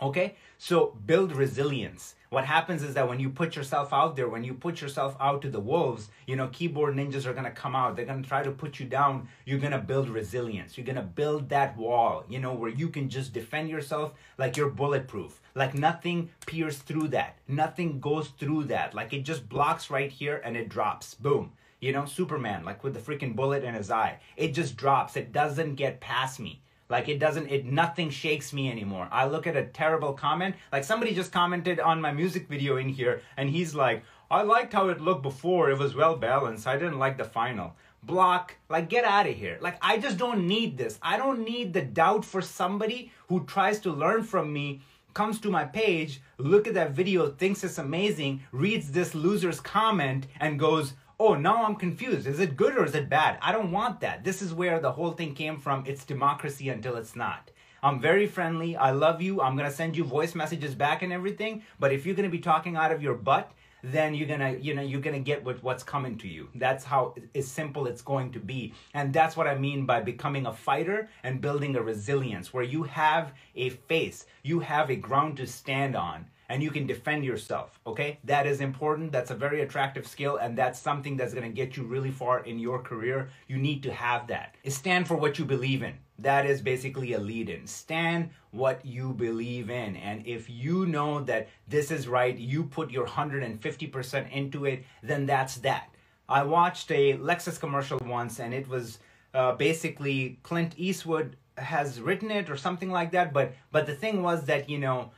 Okay? 0.02 0.36
So 0.58 0.98
build 1.06 1.32
resilience. 1.32 2.16
What 2.30 2.44
happens 2.44 2.84
is 2.84 2.94
that 2.96 3.08
when 3.08 3.22
you 3.22 3.30
put 3.30 3.56
yourself 3.56 3.94
out 3.94 4.18
there, 4.18 4.28
when 4.28 4.44
you 4.44 4.54
put 4.54 4.82
yourself 4.82 5.16
out 5.20 5.42
to 5.44 5.50
the 5.50 5.62
wolves, 5.62 6.10
you 6.26 6.36
know, 6.36 6.50
keyboard 6.50 6.94
ninjas 6.94 7.26
are 7.26 7.34
to 7.46 7.52
come 7.52 7.74
out. 7.74 7.96
They're 7.96 8.06
to 8.06 8.22
try 8.22 8.44
to 8.44 8.52
put 8.52 8.82
you 8.82 8.86
down. 8.86 9.30
You're 9.46 9.60
to 9.72 9.78
build 9.78 10.10
resilience. 10.10 10.78
You're 10.78 10.86
to 10.98 11.04
build 11.04 11.48
that 11.50 11.78
wall, 11.78 12.26
you 12.28 12.40
know, 12.40 12.54
where 12.54 12.70
you 12.70 12.90
can 12.90 13.08
just 13.08 13.32
defend 13.32 13.70
yourself 13.70 14.14
like 14.38 14.58
you're 14.58 14.70
bulletproof. 14.70 15.40
Like 15.56 15.74
nothing 15.74 16.30
pierces 16.46 16.82
through 16.82 17.10
that. 17.10 17.38
Nothing 17.48 18.02
goes 18.02 18.28
through 18.30 18.66
that. 18.66 18.94
Like 18.94 19.14
it 19.14 19.22
just 19.22 19.48
blocks 19.48 19.90
right 19.90 20.12
here 20.12 20.42
and 20.44 20.58
it 20.58 20.68
drops. 20.68 21.14
Boom. 21.14 21.54
You 21.80 21.94
know, 21.94 22.06
Superman, 22.06 22.66
like 22.66 22.84
with 22.84 22.94
the 22.94 23.00
freaking 23.00 23.36
bullet 23.36 23.64
in 23.64 23.74
his 23.74 23.90
eye. 23.90 24.20
It 24.36 24.54
just 24.54 24.76
drops. 24.76 25.16
It 25.16 25.32
doesn't 25.32 25.76
get 25.76 26.02
past 26.02 26.40
me. 26.40 26.62
Like 26.90 27.10
it 27.10 27.20
doesn't, 27.20 27.48
it 27.48 27.66
nothing 27.66 28.10
shakes 28.10 28.54
me 28.54 28.72
anymore. 28.72 29.08
I 29.12 29.26
look 29.26 29.48
at 29.48 29.58
a 29.58 29.66
terrible 29.66 30.14
comment. 30.14 30.56
Like 30.72 30.84
somebody 30.84 31.14
just 31.14 31.32
commented 31.32 31.80
on 31.80 32.02
my 32.02 32.12
music 32.12 32.48
video 32.48 32.78
in 32.78 32.90
here, 32.90 33.22
and 33.36 33.50
he's 33.50 33.76
like, 33.76 34.04
I 34.32 34.42
liked 34.44 34.74
how 34.74 34.90
it 34.90 35.02
looked 35.02 35.24
before. 35.24 35.70
It 35.70 35.78
was 35.78 35.96
well 35.96 36.16
balanced. 36.16 36.68
I 36.68 36.78
didn't 36.78 37.00
like 37.00 37.18
the 37.18 37.26
final. 37.26 37.76
Block, 38.04 38.56
like 38.70 38.90
get 38.90 39.04
out 39.04 39.28
of 39.28 39.36
here. 39.36 39.58
Like 39.60 39.78
I 39.82 39.98
just 39.98 40.18
don't 40.18 40.48
need 40.48 40.78
this. 40.78 40.98
I 41.02 41.18
don't 41.18 41.44
need 41.44 41.74
the 41.74 41.82
doubt 41.82 42.24
for 42.24 42.42
somebody 42.42 43.12
who 43.28 43.46
tries 43.46 43.80
to 43.82 43.92
learn 43.92 44.24
from 44.24 44.54
me 44.54 44.82
comes 45.18 45.40
to 45.40 45.50
my 45.50 45.66
page, 45.66 46.22
look 46.38 46.68
at 46.68 46.76
that 46.76 46.92
video, 46.92 47.32
thinks 47.32 47.64
it's 47.64 47.80
amazing, 47.80 48.40
reads 48.52 48.92
this 48.92 49.16
loser's 49.16 49.60
comment, 49.60 50.28
and 50.40 50.60
goes, 50.60 50.94
oh, 51.20 51.34
now 51.34 51.66
I'm 51.66 51.76
confused. 51.76 52.28
Is 52.28 52.40
it 52.40 52.56
good 52.56 52.78
or 52.78 52.86
is 52.86 52.96
it 52.96 53.10
bad? 53.10 53.40
I 53.42 53.52
don't 53.52 53.72
want 53.72 54.02
that. 54.02 54.24
This 54.24 54.42
is 54.42 54.54
where 54.54 54.80
the 54.80 54.92
whole 54.92 55.12
thing 55.12 55.34
came 55.34 55.60
from. 55.60 55.84
It's 55.88 56.06
democracy 56.06 56.70
until 56.70 56.96
it's 56.96 57.16
not. 57.16 57.52
I'm 57.82 58.00
very 58.00 58.28
friendly. 58.28 58.76
I 58.76 58.92
love 58.92 59.22
you. 59.22 59.42
I'm 59.42 59.56
going 59.56 59.70
to 59.70 59.76
send 59.76 59.96
you 59.96 60.04
voice 60.04 60.36
messages 60.36 60.76
back 60.76 61.02
and 61.02 61.14
everything. 61.14 61.64
But 61.80 61.92
if 61.92 62.06
you're 62.06 62.16
going 62.16 62.30
to 62.30 62.36
be 62.36 62.42
talking 62.42 62.76
out 62.76 62.92
of 62.92 63.02
your 63.02 63.16
butt, 63.16 63.52
then 63.84 64.16
you're 64.16 64.28
gonna 64.28 64.58
you 64.60 64.74
know 64.74 64.82
you're 64.82 65.02
gonna 65.02 65.20
get 65.20 65.46
what, 65.46 65.62
what's 65.64 65.84
coming 65.84 66.18
to 66.18 66.28
you 66.28 66.50
that's 66.56 66.84
how 66.84 67.14
is 67.36 67.50
simple 67.50 67.86
it's 67.86 68.02
going 68.02 68.32
to 68.32 68.40
be 68.40 68.74
and 68.96 69.14
that's 69.14 69.38
what 69.38 69.48
i 69.48 69.56
mean 69.56 69.86
by 69.86 70.02
becoming 70.02 70.48
a 70.48 70.52
fighter 70.52 71.08
and 71.24 71.42
building 71.42 71.76
a 71.76 71.82
resilience 71.82 72.52
where 72.52 72.64
you 72.64 72.84
have 72.84 73.34
a 73.56 73.70
face 73.70 74.26
you 74.42 74.60
have 74.60 74.90
a 74.90 74.96
ground 74.96 75.38
to 75.38 75.46
stand 75.46 75.96
on 75.96 76.26
and 76.50 76.64
you 76.64 76.72
can 76.72 76.88
defend 76.88 77.26
yourself. 77.26 77.80
Okay, 77.86 78.20
that 78.24 78.46
is 78.46 78.62
important. 78.62 79.12
That's 79.12 79.32
a 79.32 79.36
very 79.36 79.62
attractive 79.62 80.08
skill, 80.08 80.38
and 80.38 80.58
that's 80.58 80.80
something 80.80 81.18
that's 81.18 81.34
to 81.34 81.50
get 81.50 81.78
you 81.78 81.84
really 81.84 82.12
far 82.12 82.40
in 82.40 82.60
your 82.60 82.80
career. 82.80 83.30
You 83.48 83.58
need 83.58 83.84
to 83.84 83.94
have 83.94 84.28
that. 84.28 84.56
Stand 84.68 85.08
for 85.08 85.16
what 85.16 85.38
you 85.38 85.46
believe 85.46 85.84
in. 85.84 85.94
That 86.20 86.46
is 86.46 86.62
basically 86.62 87.14
a 87.14 87.20
lead 87.20 87.50
in. 87.50 87.68
Stand 87.68 88.32
what 88.52 88.84
you 88.86 89.14
believe 89.14 89.70
in. 89.70 89.96
And 89.98 90.26
if 90.26 90.50
you 90.50 90.86
know 90.86 91.22
that 91.24 91.48
this 91.68 91.92
is 91.92 92.08
right, 92.08 92.36
you 92.36 92.64
put 92.64 92.90
your 92.90 93.06
150% 93.06 94.32
into 94.32 94.66
it, 94.66 94.84
then 95.04 95.26
that's 95.26 95.58
that. 95.58 95.90
I 96.28 96.44
watched 96.44 96.92
a 96.92 97.18
Lexus 97.18 97.60
commercial 97.60 98.00
once, 98.04 98.40
and 98.40 98.54
it 98.54 98.68
was 98.68 99.00
uh, 99.34 99.54
basically 99.54 100.40
Clint 100.44 100.74
Eastwood 100.78 101.36
has 101.58 102.02
written 102.02 102.32
it 102.32 102.50
or 102.50 102.58
something 102.58 102.92
like 102.92 103.12
that. 103.12 103.34
But 103.34 103.54
but 103.72 103.86
the 103.86 103.96
thing 103.96 104.24
was 104.24 104.46
that 104.46 104.70
you 104.70 104.78
know 104.78 105.12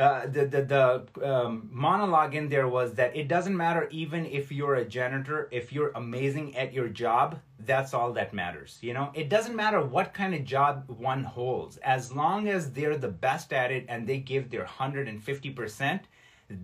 uh, 0.00 0.26
the 0.26 0.46
the, 0.46 0.62
the 0.62 1.30
um, 1.30 1.68
monologue 1.70 2.34
in 2.34 2.48
there 2.48 2.66
was 2.66 2.94
that 2.94 3.14
it 3.14 3.28
doesn't 3.28 3.56
matter 3.56 3.86
even 3.90 4.24
if 4.24 4.50
you're 4.50 4.76
a 4.76 4.84
janitor 4.84 5.46
if 5.50 5.72
you're 5.74 5.90
amazing 5.94 6.56
at 6.56 6.72
your 6.72 6.88
job 6.88 7.38
that's 7.66 7.92
all 7.92 8.10
that 8.12 8.32
matters 8.32 8.78
you 8.80 8.94
know? 8.94 9.10
It 9.14 9.28
doesn't 9.28 9.54
matter 9.54 9.82
what 9.82 10.14
kind 10.14 10.34
of 10.34 10.44
job 10.44 10.84
one 10.88 11.24
holds. 11.24 11.76
As 11.78 12.12
long 12.12 12.48
as 12.48 12.72
they're 12.72 12.96
the 12.96 13.08
best 13.08 13.52
at 13.52 13.70
it 13.70 13.84
and 13.88 14.06
they 14.06 14.18
give 14.18 14.50
their 14.50 14.64
150% 14.64 16.00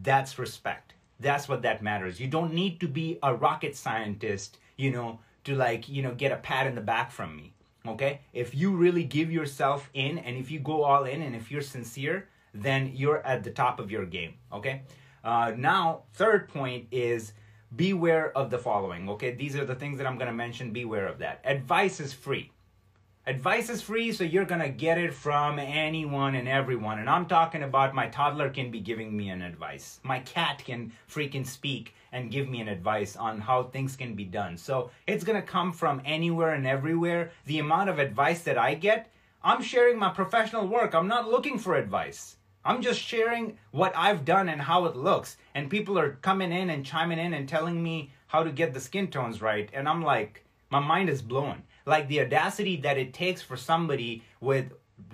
that's 0.03 0.39
respect. 0.39 0.95
That's 1.21 1.49
what 1.49 1.63
that 1.63 1.83
matters. 1.83 2.19
You 2.19 2.29
don't 2.29 2.55
need 2.55 2.81
to 2.81 2.89
be 2.89 3.19
a 3.23 3.35
rocket 3.35 3.77
scientist 3.77 4.59
you 4.79 4.91
know 4.91 5.19
to 5.45 5.55
like 5.55 5.89
you 5.91 6.03
know 6.03 6.15
get 6.15 6.33
a 6.33 6.37
pat 6.37 6.67
in 6.67 6.75
the 6.75 6.81
back 6.81 7.11
from 7.11 7.37
me 7.37 7.53
okay? 7.87 8.21
If 8.33 8.55
you 8.55 8.75
really 8.75 9.05
give 9.05 9.31
yourself 9.31 9.91
in 9.93 10.19
and 10.19 10.37
if 10.39 10.51
you 10.51 10.59
go 10.59 10.85
all 10.85 11.05
in 11.05 11.21
and 11.23 11.37
if 11.37 11.51
you're 11.51 11.63
sincere 11.63 12.29
then 12.63 12.93
you're 12.95 13.25
at 13.27 13.45
the 13.45 13.51
top 13.51 13.81
of 13.81 13.91
your 13.91 14.07
game. 14.07 14.35
Okay. 14.53 14.83
Uh, 15.25 15.53
now, 15.57 16.03
third 16.15 16.49
point 16.49 16.87
is 16.91 17.33
beware 17.75 18.37
of 18.37 18.51
the 18.51 18.59
following. 18.59 19.09
Okay, 19.11 19.35
these 19.35 19.57
are 19.57 19.65
the 19.65 19.75
things 19.75 19.99
that 19.99 20.07
I'm 20.07 20.19
to 20.29 20.37
mention. 20.37 20.73
Beware 20.73 21.07
of 21.07 21.19
that. 21.19 21.41
Advice 21.45 22.01
is 22.01 22.13
free. 22.13 22.53
Advice 23.29 23.69
is 23.69 23.83
free, 23.83 24.13
so 24.13 24.23
you're 24.23 24.45
to 24.61 24.69
get 24.69 24.99
it 24.99 25.13
from 25.13 25.59
anyone 25.59 26.37
and 26.37 26.47
everyone. 26.47 27.01
And 27.01 27.11
I'm 27.11 27.27
talking 27.27 27.65
about 27.65 27.93
my 27.93 28.07
toddler 28.07 28.51
can 28.51 28.71
be 28.71 28.79
giving 28.79 29.17
me 29.17 29.31
an 29.31 29.43
advice. 29.43 29.99
My 30.05 30.21
cat 30.21 30.63
can 30.65 30.93
freaking 31.11 31.45
speak 31.45 31.93
and 32.13 32.31
give 32.31 32.49
me 32.49 32.61
an 32.61 32.69
advice 32.69 33.17
on 33.17 33.41
how 33.41 33.65
things 33.65 33.97
can 33.97 34.15
be 34.15 34.25
done. 34.25 34.57
So 34.57 34.91
it's 35.09 35.25
to 35.25 35.43
come 35.43 35.73
from 35.73 36.01
anywhere 36.05 36.55
and 36.55 36.69
everywhere. 36.69 37.33
The 37.47 37.59
amount 37.59 37.91
of 37.91 37.99
advice 37.99 38.43
that 38.45 38.59
I 38.59 38.75
get, 38.75 39.11
I'm 39.43 39.61
sharing 39.61 39.99
my 39.99 40.11
professional 40.11 40.69
work. 40.69 40.95
I'm 40.95 41.09
not 41.09 41.29
looking 41.29 41.59
for 41.59 41.75
advice. 41.75 42.37
I'm 42.67 42.83
just 42.83 43.01
sharing 43.01 43.59
what 43.71 43.97
I've 43.97 44.25
done 44.25 44.49
and 44.49 44.61
how 44.61 44.87
it 44.87 44.97
looks. 44.97 45.37
And 45.55 45.71
people 45.71 45.99
are 45.99 46.19
coming 46.21 46.51
in 46.51 46.71
and 46.71 46.85
chiming 46.85 47.21
in 47.21 47.33
and 47.33 47.49
telling 47.49 47.81
me 47.81 48.11
how 48.27 48.43
to 48.43 48.51
get 48.51 48.75
the 48.75 48.81
skin 48.81 49.07
tones 49.09 49.41
right. 49.41 49.71
And 49.73 49.89
I'm 49.89 50.03
like, 50.03 50.45
my 50.71 50.81
mind 50.81 51.09
is 51.09 51.23
blown. 51.23 51.63
Like 51.87 52.09
the 52.09 52.21
audacity 52.21 52.77
that 52.79 52.99
it 52.99 53.15
takes 53.15 53.41
for 53.41 53.57
somebody 53.57 54.25
with 54.41 54.73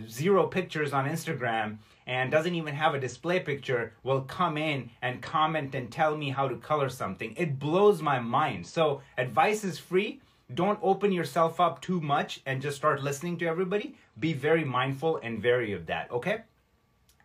zero 0.09 0.47
pictures 0.47 0.95
on 0.95 1.07
Instagram 1.07 1.77
and 2.07 2.31
doesn't 2.31 2.55
even 2.55 2.75
have 2.75 2.95
a 2.95 3.01
display 3.01 3.39
picture 3.41 3.93
will 4.03 4.23
come 4.23 4.57
in 4.57 4.89
and 5.03 5.21
comment 5.21 5.75
and 5.75 5.93
tell 5.93 6.17
me 6.17 6.31
how 6.31 6.49
to 6.49 6.57
color 6.57 6.89
something. 6.89 7.35
It 7.37 7.59
blows 7.59 8.01
my 8.01 8.19
mind. 8.19 8.67
So, 8.67 9.03
advice 9.19 9.63
is 9.63 9.79
free. 9.79 10.21
Don't 10.55 10.79
open 10.83 11.13
yourself 11.13 11.61
up 11.61 11.83
too 11.83 12.01
much 12.01 12.41
and 12.47 12.63
just 12.63 12.77
start 12.77 13.03
listening 13.03 13.37
to 13.39 13.47
everybody. 13.47 13.95
Be 14.19 14.33
very 14.33 14.65
mindful 14.65 15.21
and 15.23 15.43
wary 15.43 15.73
of 15.73 15.87
that, 15.87 16.11
okay? 16.11 16.43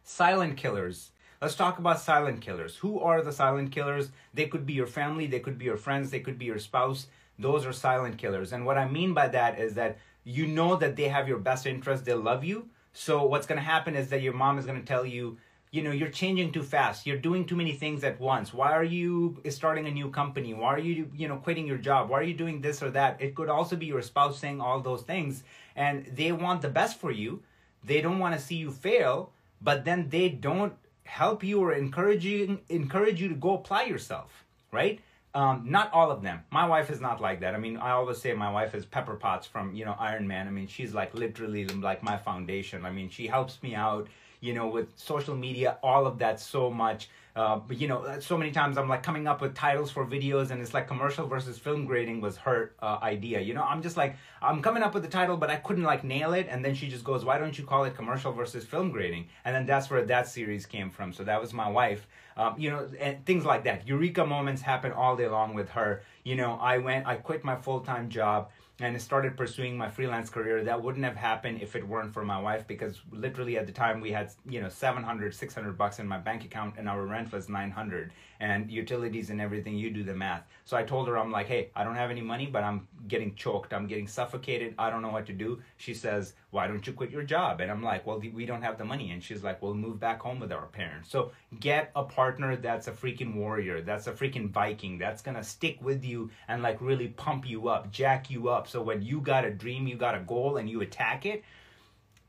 Silent 0.09 0.55
killers. 0.55 1.11
Let's 1.41 1.55
talk 1.55 1.79
about 1.79 1.99
silent 1.99 2.39
killers. 2.39 2.77
Who 2.77 2.97
are 3.01 3.21
the 3.21 3.33
silent 3.33 3.73
killers? 3.73 4.09
They 4.33 4.47
could 4.47 4.65
be 4.65 4.71
your 4.71 4.87
family, 4.87 5.27
they 5.27 5.41
could 5.41 5.57
be 5.57 5.65
your 5.65 5.75
friends, 5.75 6.09
they 6.09 6.21
could 6.21 6.39
be 6.39 6.45
your 6.45 6.59
spouse. 6.59 7.07
Those 7.37 7.65
are 7.65 7.73
silent 7.73 8.17
killers. 8.17 8.53
And 8.53 8.65
what 8.65 8.77
I 8.77 8.87
mean 8.87 9.13
by 9.13 9.27
that 9.27 9.59
is 9.59 9.73
that 9.73 9.97
you 10.23 10.47
know 10.47 10.77
that 10.77 10.95
they 10.95 11.09
have 11.09 11.27
your 11.27 11.39
best 11.39 11.65
interest, 11.65 12.05
they 12.05 12.13
love 12.13 12.45
you. 12.45 12.69
So 12.93 13.25
what's 13.25 13.45
going 13.45 13.57
to 13.57 13.65
happen 13.65 13.97
is 13.97 14.07
that 14.07 14.21
your 14.21 14.31
mom 14.31 14.57
is 14.57 14.65
going 14.65 14.79
to 14.79 14.87
tell 14.87 15.05
you, 15.05 15.37
you 15.71 15.83
know, 15.83 15.91
you're 15.91 16.07
changing 16.07 16.53
too 16.53 16.63
fast. 16.63 17.05
You're 17.05 17.17
doing 17.17 17.43
too 17.43 17.57
many 17.57 17.73
things 17.73 18.05
at 18.05 18.17
once. 18.17 18.53
Why 18.53 18.71
are 18.71 18.85
you 18.85 19.43
starting 19.49 19.87
a 19.87 19.91
new 19.91 20.09
company? 20.09 20.53
Why 20.53 20.73
are 20.75 20.79
you, 20.79 21.11
you 21.13 21.27
know, 21.27 21.35
quitting 21.35 21.67
your 21.67 21.79
job? 21.79 22.09
Why 22.09 22.19
are 22.21 22.23
you 22.23 22.33
doing 22.33 22.61
this 22.61 22.81
or 22.81 22.91
that? 22.91 23.21
It 23.21 23.35
could 23.35 23.49
also 23.49 23.75
be 23.75 23.87
your 23.87 24.01
spouse 24.01 24.39
saying 24.39 24.61
all 24.61 24.79
those 24.79 25.01
things 25.01 25.43
and 25.75 26.05
they 26.05 26.31
want 26.31 26.61
the 26.61 26.69
best 26.69 26.97
for 26.97 27.11
you. 27.11 27.43
They 27.83 27.99
don't 27.99 28.19
want 28.19 28.35
to 28.35 28.41
see 28.41 28.55
you 28.55 28.71
fail 28.71 29.33
but 29.61 29.85
then 29.85 30.09
they 30.09 30.29
don't 30.29 30.73
help 31.03 31.43
you 31.43 31.61
or 31.61 31.73
encourage 31.73 32.25
you 32.25 32.59
encourage 32.69 33.21
you 33.21 33.29
to 33.29 33.35
go 33.35 33.53
apply 33.55 33.83
yourself 33.83 34.45
right? 34.71 34.99
Um, 35.33 35.65
not 35.67 35.93
all 35.93 36.09
of 36.09 36.23
them. 36.23 36.41
My 36.51 36.67
wife 36.67 36.89
is 36.89 36.99
not 36.99 37.21
like 37.21 37.41
that. 37.41 37.53
I 37.53 37.57
mean 37.57 37.77
i 37.77 37.91
always 37.91 38.17
say 38.17 38.33
my 38.33 38.51
wife 38.51 38.73
is 38.73 38.85
pepper 38.85 39.15
potts 39.15 39.45
from 39.45 39.73
you 39.75 39.85
know 39.85 39.95
iron 39.99 40.27
man. 40.27 40.47
I 40.47 40.51
mean 40.51 40.67
she's 40.67 40.93
like 40.93 41.13
literally 41.13 41.67
like 41.67 42.01
my 42.03 42.17
foundation. 42.17 42.85
I 42.85 42.91
mean 42.91 43.09
she 43.09 43.27
helps 43.27 43.61
me 43.61 43.75
out 43.75 44.07
you 44.39 44.53
know 44.53 44.67
with 44.67 44.87
social 44.95 45.35
media 45.35 45.77
all 45.81 46.05
of 46.05 46.19
that 46.19 46.39
so 46.39 46.69
much 46.69 47.09
uh, 47.37 47.57
but 47.57 47.79
you 47.79 47.87
know, 47.87 47.99
uh, 47.99 48.19
so 48.19 48.35
many 48.35 48.49
times 48.49 48.79
I'm 48.79 48.89
like 48.89 49.03
coming 49.03 49.27
up 49.27 49.41
with 49.41 49.53
titles 49.53 49.91
for 49.91 50.03
videos, 50.07 50.49
and 50.49 50.59
it's 50.59 50.73
like 50.73 50.87
commercial 50.87 51.27
versus 51.27 51.59
film 51.59 51.85
grading 51.85 52.19
was 52.19 52.35
her 52.37 52.73
uh, 52.81 52.97
idea. 53.03 53.39
You 53.39 53.53
know, 53.53 53.61
I'm 53.61 53.83
just 53.83 53.95
like 53.95 54.15
I'm 54.41 54.59
coming 54.63 54.81
up 54.81 54.95
with 54.95 55.03
the 55.03 55.09
title, 55.09 55.37
but 55.37 55.51
I 55.51 55.57
couldn't 55.57 55.83
like 55.83 56.03
nail 56.03 56.33
it, 56.33 56.47
and 56.49 56.65
then 56.65 56.73
she 56.73 56.87
just 56.87 57.03
goes, 57.03 57.23
"Why 57.23 57.37
don't 57.37 57.55
you 57.55 57.63
call 57.63 57.83
it 57.83 57.95
commercial 57.95 58.31
versus 58.31 58.65
film 58.65 58.89
grading?" 58.89 59.27
And 59.45 59.55
then 59.55 59.67
that's 59.67 59.87
where 59.91 60.03
that 60.03 60.27
series 60.27 60.65
came 60.65 60.89
from. 60.89 61.13
So 61.13 61.23
that 61.25 61.39
was 61.39 61.53
my 61.53 61.69
wife. 61.69 62.07
Um, 62.37 62.55
you 62.57 62.71
know, 62.71 62.89
and 62.99 63.23
things 63.23 63.45
like 63.45 63.63
that. 63.65 63.87
Eureka 63.87 64.25
moments 64.25 64.63
happen 64.63 64.91
all 64.91 65.15
day 65.15 65.27
long 65.27 65.53
with 65.53 65.69
her. 65.69 66.01
You 66.23 66.35
know, 66.35 66.57
I 66.59 66.79
went, 66.79 67.05
I 67.05 67.17
quit 67.17 67.43
my 67.43 67.55
full 67.55 67.81
time 67.81 68.09
job 68.09 68.49
and 68.79 69.01
started 69.01 69.35
pursuing 69.35 69.75
my 69.75 69.89
freelance 69.89 70.29
career 70.29 70.63
that 70.63 70.81
wouldn't 70.81 71.03
have 71.03 71.15
happened 71.15 71.61
if 71.61 71.75
it 71.75 71.87
weren't 71.87 72.13
for 72.13 72.23
my 72.23 72.39
wife 72.39 72.67
because 72.67 73.01
literally 73.11 73.57
at 73.57 73.65
the 73.65 73.71
time 73.71 73.99
we 73.99 74.11
had 74.11 74.31
you 74.47 74.61
know 74.61 74.69
700 74.69 75.33
600 75.33 75.77
bucks 75.77 75.99
in 75.99 76.07
my 76.07 76.17
bank 76.17 76.45
account 76.45 76.75
and 76.77 76.87
our 76.87 77.03
rent 77.05 77.26
was 77.31 77.49
900 77.49 78.11
and 78.39 78.69
utilities 78.69 79.29
and 79.31 79.41
everything 79.41 79.75
you 79.75 79.89
do 79.89 80.03
the 80.03 80.13
math. 80.13 80.43
So 80.65 80.77
i 80.77 80.83
told 80.83 81.07
her 81.07 81.17
i'm 81.17 81.31
like 81.31 81.47
hey 81.47 81.69
i 81.75 81.83
don't 81.83 81.95
have 81.95 82.11
any 82.11 82.21
money 82.21 82.45
but 82.45 82.63
i'm 82.63 82.87
getting 83.07 83.33
choked. 83.35 83.73
I'm 83.73 83.87
getting 83.87 84.07
suffocated. 84.07 84.75
I 84.77 84.89
don't 84.89 85.01
know 85.01 85.09
what 85.09 85.25
to 85.27 85.33
do. 85.33 85.61
She 85.77 85.93
says 85.93 86.33
why 86.51 86.67
don't 86.67 86.85
you 86.85 86.93
quit 86.93 87.11
your 87.11 87.23
job? 87.23 87.61
And 87.61 87.71
i'm 87.71 87.83
like 87.83 88.05
well 88.05 88.19
we 88.19 88.45
don't 88.45 88.61
have 88.61 88.77
the 88.77 88.85
money. 88.85 89.11
And 89.11 89.23
she's 89.23 89.43
like 89.43 89.61
we'll 89.61 89.73
move 89.73 89.99
back 89.99 90.21
home 90.21 90.39
with 90.39 90.51
our 90.51 90.67
parents. 90.67 91.09
So 91.09 91.31
get 91.59 91.91
a 91.95 92.03
partner 92.03 92.55
that's 92.55 92.87
a 92.87 92.91
freaking 92.91 93.35
warrior 93.35 93.81
that's 93.81 94.07
a 94.07 94.11
freaking 94.11 94.49
viking 94.49 94.97
that's 94.97 95.21
gonna 95.21 95.43
stick 95.43 95.81
with 95.81 96.03
you 96.03 96.29
and 96.47 96.61
like 96.61 96.79
really 96.81 97.09
pump 97.09 97.49
you 97.49 97.69
up 97.69 97.91
jack 97.91 98.29
you 98.29 98.49
up. 98.49 98.67
So 98.67 98.81
when 98.81 99.01
you 99.01 99.21
got 99.21 99.45
a 99.45 99.51
dream, 99.51 99.87
you 99.87 99.95
got 99.95 100.15
a 100.15 100.19
goal, 100.19 100.57
and 100.57 100.69
you 100.69 100.81
attack 100.81 101.25
it, 101.25 101.43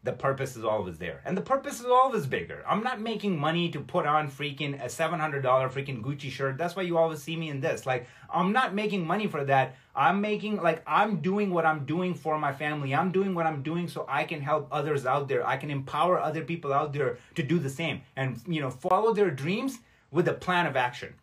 the 0.05 0.12
purpose 0.12 0.57
is 0.57 0.64
always 0.64 0.99
there. 0.99 1.21
And 1.25 1.37
the 1.37 1.43
purpose 1.43 1.81
is 1.81 1.87
always 1.87 2.26
bigger. 2.26 2.62
I'm 2.69 2.83
not 2.83 3.00
making 3.00 3.37
money 3.37 3.69
to 3.71 3.81
put 3.81 4.07
on 4.07 4.31
freaking 4.31 4.81
a 4.83 4.87
$700 4.87 5.43
freaking 5.43 6.02
Gucci 6.02 6.31
shirt. 6.31 6.57
That's 6.57 6.76
why 6.76 6.83
you 6.83 6.97
always 6.97 7.21
see 7.21 7.37
me 7.37 7.49
in 7.49 7.61
this. 7.61 7.85
Like, 7.85 8.07
I'm 8.33 8.52
not 8.52 8.75
making 8.75 9.07
money 9.07 9.26
for 9.26 9.45
that. 9.45 9.75
I'm 9.97 10.21
making, 10.21 10.62
like, 10.62 10.83
I'm 10.87 11.17
doing 11.17 11.50
what 11.50 11.67
I'm 11.67 11.85
doing 11.85 12.14
for 12.14 12.38
my 12.38 12.52
family. 12.52 12.95
I'm 12.95 13.11
doing 13.11 13.35
what 13.35 13.47
I'm 13.47 13.62
doing 13.62 13.88
so 13.88 14.07
I 14.09 14.23
can 14.23 14.40
help 14.40 14.69
others 14.71 15.05
out 15.05 15.26
there. 15.26 15.45
I 15.47 15.57
can 15.57 15.71
empower 15.71 16.21
other 16.21 16.45
people 16.45 16.73
out 16.73 16.93
there 16.93 17.19
to 17.35 17.43
do 17.43 17.59
the 17.59 17.71
same 17.71 18.02
and, 18.14 18.40
you 18.47 18.61
know, 18.61 18.71
follow 18.71 19.12
their 19.12 19.33
dreams 19.33 19.78
with 20.12 20.28
a 20.28 20.35
plan 20.35 20.67
of 20.67 20.76
action. 20.76 21.14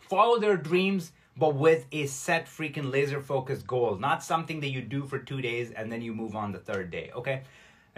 Follow 0.00 0.38
their 0.38 0.56
dreams 0.56 1.12
but 1.38 1.54
with 1.54 1.86
a 1.92 2.06
set 2.06 2.46
freaking 2.46 2.90
laser 2.90 3.20
focused 3.20 3.64
goal, 3.66 3.96
not 3.96 4.24
something 4.24 4.58
that 4.60 4.70
you 4.70 4.82
do 4.82 5.06
for 5.06 5.20
two 5.20 5.40
days 5.40 5.70
and 5.70 5.90
then 5.92 6.02
you 6.02 6.12
move 6.12 6.34
on 6.34 6.50
the 6.50 6.58
third 6.58 6.90
day. 6.90 7.12
Okay. 7.14 7.42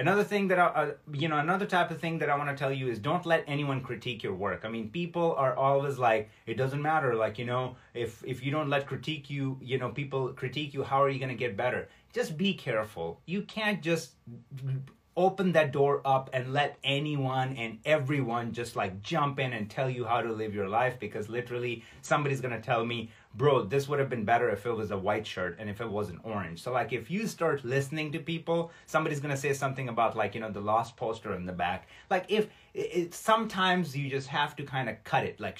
Another 0.00 0.25
thing 0.25 0.49
that 0.49 0.59
I, 0.59 0.64
uh, 0.64 0.90
you 1.12 1.28
know, 1.28 1.37
another 1.37 1.66
type 1.66 1.90
of 1.90 2.00
thing 2.00 2.19
that 2.21 2.30
I 2.30 2.37
want 2.38 2.49
to 2.49 2.57
tell 2.57 2.73
you 2.73 2.88
is 2.88 2.99
don't 2.99 3.26
let 3.26 3.45
anyone 3.47 3.83
critique 3.83 4.23
your 4.23 4.35
work. 4.35 4.62
I 4.64 4.69
mean, 4.71 4.88
people 4.88 5.35
are 5.35 5.54
always 5.54 5.99
like, 5.99 6.30
it 6.47 6.54
doesn't 6.54 6.80
matter. 6.80 7.14
Like, 7.14 7.38
you 7.38 7.45
know, 7.45 7.76
if 7.92 8.25
if 8.25 8.42
you 8.42 8.50
don't 8.50 8.71
let 8.71 8.87
critique 8.87 9.28
you, 9.28 9.59
you 9.61 9.76
know, 9.76 9.90
people 9.90 10.28
critique 10.33 10.73
you, 10.73 10.83
how 10.85 11.02
are 11.02 11.11
you 11.11 11.19
going 11.19 11.37
to 11.37 11.42
get 11.47 11.54
better? 11.54 11.90
Just 12.14 12.38
be 12.38 12.54
careful. 12.54 13.21
You 13.26 13.42
can't 13.42 13.83
just 13.83 14.12
open 15.16 15.52
that 15.52 15.71
door 15.71 16.00
up 16.07 16.30
and 16.33 16.52
let 16.54 16.78
anyone 16.83 17.54
and 17.57 17.78
everyone 17.85 18.52
just 18.52 18.76
like 18.76 19.02
jump 19.02 19.38
in 19.38 19.52
and 19.52 19.69
tell 19.69 19.90
you 19.90 20.07
how 20.07 20.23
to 20.23 20.33
live 20.33 20.54
your 20.54 20.69
life 20.69 20.99
because 20.99 21.28
literally 21.28 21.85
somebody's 22.00 22.40
going 22.40 22.54
to 22.54 22.61
tell 22.61 22.87
me 22.87 23.11
bro, 23.35 23.63
this 23.65 23.89
would 23.89 23.99
have 23.99 24.11
been 24.11 24.25
better 24.25 24.51
if 24.51 24.67
it 24.67 24.73
was 24.73 24.91
a 24.91 24.99
white 24.99 25.27
shirt 25.27 25.57
and 25.59 25.71
if 25.71 25.81
it 25.81 25.89
wasn't 25.89 26.21
orange. 26.25 26.63
So 26.63 26.73
like 26.73 26.93
if 26.93 27.11
you 27.11 27.27
start 27.27 27.65
listening 27.65 28.13
to 28.13 28.19
people, 28.19 28.73
somebody's 28.87 29.21
gonna 29.21 29.37
say 29.37 29.53
something 29.53 29.89
about 29.89 30.17
like 30.17 30.35
you 30.35 30.41
know 30.41 30.51
the 30.51 30.61
lost 30.61 30.97
poster 30.97 31.35
in 31.35 31.47
the 31.47 31.53
back. 31.53 31.89
Like 32.11 32.27
if 32.29 32.49
it, 32.75 33.15
sometimes 33.15 33.97
you 33.97 34.09
just 34.09 34.29
have 34.29 34.55
to 34.57 34.63
kind 34.63 34.89
of 34.89 35.03
cut 35.05 35.25
it 35.25 35.41
like 35.41 35.59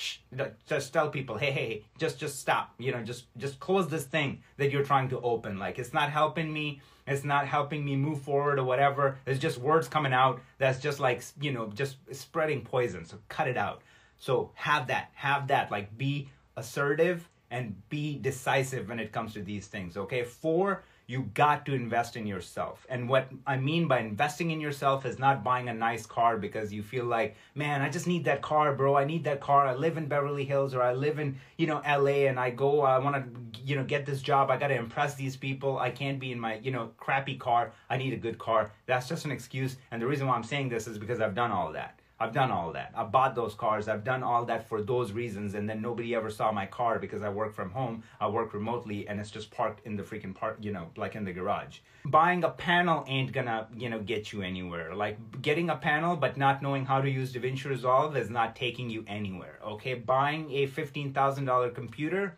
just 0.67 0.93
tell 0.93 1.09
people 1.09 1.37
hey 1.37 1.51
hey 1.51 1.85
just 1.99 2.19
just 2.19 2.39
stop 2.39 2.73
you 2.79 2.93
know 2.93 3.03
just 3.03 3.25
just 3.37 3.59
close 3.59 3.89
this 3.89 4.05
thing 4.05 4.41
that 4.59 4.71
you're 4.71 4.85
trying 4.85 5.09
to 5.09 5.21
open 5.21 5.59
like 5.59 5.79
it's 5.79 5.93
not 5.93 6.11
helping 6.11 6.53
me 6.53 6.81
it's 7.07 7.25
not 7.25 7.49
helping 7.49 7.85
me 7.85 7.97
move 7.97 8.21
forward 8.21 8.59
or 8.59 8.65
whatever 8.65 9.19
there's 9.25 9.41
just 9.41 9.59
words 9.59 9.89
coming 9.89 10.13
out 10.13 10.41
that's 10.59 10.79
just 10.79 11.01
like 11.01 11.23
you 11.41 11.53
know 11.53 11.67
just 11.69 11.97
spreading 12.13 12.63
poison 12.63 13.05
so 13.05 13.19
cut 13.29 13.49
it 13.49 13.57
out 13.57 13.83
so 14.17 14.51
have 14.55 14.87
that 14.87 15.11
have 15.15 15.49
that 15.49 15.71
like 15.71 15.97
be 15.99 16.29
assertive 16.57 17.29
and 17.51 17.75
be 17.89 18.19
decisive 18.19 18.89
when 18.89 18.99
it 18.99 19.13
comes 19.13 19.35
to 19.35 19.43
these 19.43 19.67
things 19.67 19.97
okay 19.97 20.23
four 20.23 20.83
you 21.11 21.29
got 21.35 21.67
to 21.67 21.75
invest 21.75 22.17
in 22.17 22.25
yourself. 22.25 22.87
And 22.89 23.09
what 23.09 23.27
I 23.45 23.57
mean 23.57 23.89
by 23.89 23.99
investing 23.99 24.53
in 24.53 24.61
yourself 24.61 25.05
is 25.05 25.19
not 25.19 25.43
buying 25.43 25.69
a 25.69 25.75
nice 25.75 26.07
car 26.07 26.37
because 26.37 26.73
you 26.73 26.85
feel 26.85 27.05
like, 27.05 27.35
man, 27.57 27.83
I 27.83 27.91
just 27.91 28.07
need 28.07 28.27
that 28.27 28.43
car, 28.43 28.73
bro. 28.77 28.97
I 28.97 29.05
need 29.05 29.25
that 29.25 29.41
car. 29.41 29.67
I 29.67 29.75
live 29.75 29.97
in 29.97 30.07
Beverly 30.07 30.45
Hills 30.45 30.73
or 30.73 30.83
I 30.83 30.93
live 30.93 31.19
in, 31.19 31.37
you 31.57 31.67
know, 31.67 31.83
LA 31.85 32.29
and 32.29 32.39
I 32.39 32.51
go, 32.51 32.83
I 32.83 32.99
want 33.01 33.17
to, 33.17 33.61
you 33.61 33.75
know, 33.75 33.83
get 33.83 34.07
this 34.07 34.23
job. 34.23 34.53
I 34.53 34.57
got 34.57 34.69
to 34.69 34.77
impress 34.77 35.17
these 35.17 35.37
people. 35.37 35.81
I 35.81 35.91
can't 35.91 36.21
be 36.21 36.31
in 36.31 36.39
my, 36.39 36.59
you 36.59 36.71
know, 36.71 36.93
crappy 36.97 37.35
car. 37.35 37.73
I 37.91 37.97
need 37.97 38.13
a 38.13 38.17
good 38.17 38.39
car. 38.39 38.71
That's 38.87 39.09
just 39.09 39.25
an 39.25 39.33
excuse. 39.33 39.79
And 39.91 40.01
the 40.01 40.07
reason 40.07 40.29
why 40.29 40.37
I'm 40.37 40.45
saying 40.45 40.69
this 40.69 40.87
is 40.87 40.97
because 40.97 41.21
I've 41.21 41.35
done 41.35 41.51
all 41.51 41.73
that. 41.73 41.99
I've 42.21 42.35
done 42.35 42.51
all 42.51 42.71
that. 42.73 42.93
I 42.95 43.05
bought 43.05 43.35
those 43.35 43.55
cars. 43.55 43.89
I've 43.89 44.05
done 44.05 44.23
all 44.23 44.45
that 44.45 44.69
for 44.69 44.83
those 44.83 45.11
reasons. 45.11 45.55
And 45.55 45.67
then 45.67 45.81
nobody 45.81 46.15
ever 46.15 46.29
saw 46.29 46.53
my 46.53 46.67
car 46.67 46.99
because 46.99 47.23
I 47.23 47.31
work 47.31 47.55
from 47.55 47.71
home. 47.71 48.03
I 48.21 48.29
work 48.29 48.53
remotely 48.53 49.09
and 49.09 49.19
it's 49.19 49.31
just 49.31 49.51
parked 49.51 49.87
in 49.87 49.97
the 49.97 50.03
freaking 50.03 50.35
park, 50.35 50.59
you 50.61 50.71
know, 50.71 50.91
like 50.97 51.17
in 51.17 51.25
the 51.25 51.33
garage. 51.33 51.79
Buying 52.05 52.45
a 52.45 52.51
panel 52.51 53.05
ain't 53.09 53.33
gonna, 53.33 53.69
you 53.75 53.89
know, 53.89 54.01
get 54.01 54.35
you 54.35 54.43
anywhere. 54.43 54.95
Like 54.95 55.41
getting 55.41 55.71
a 55.71 55.77
panel 55.77 56.15
but 56.15 56.37
not 56.37 56.63
knowing 56.63 56.85
how 56.85 57.01
to 57.01 57.09
use 57.09 57.33
DaVinci 57.33 57.65
Resolve 57.65 58.15
is 58.19 58.29
not 58.29 58.55
taking 58.55 58.91
you 58.91 59.03
anywhere. 59.09 59.59
Okay. 59.65 59.95
Buying 59.95 60.51
a 60.51 60.67
$15,000 60.67 61.75
computer 61.75 62.37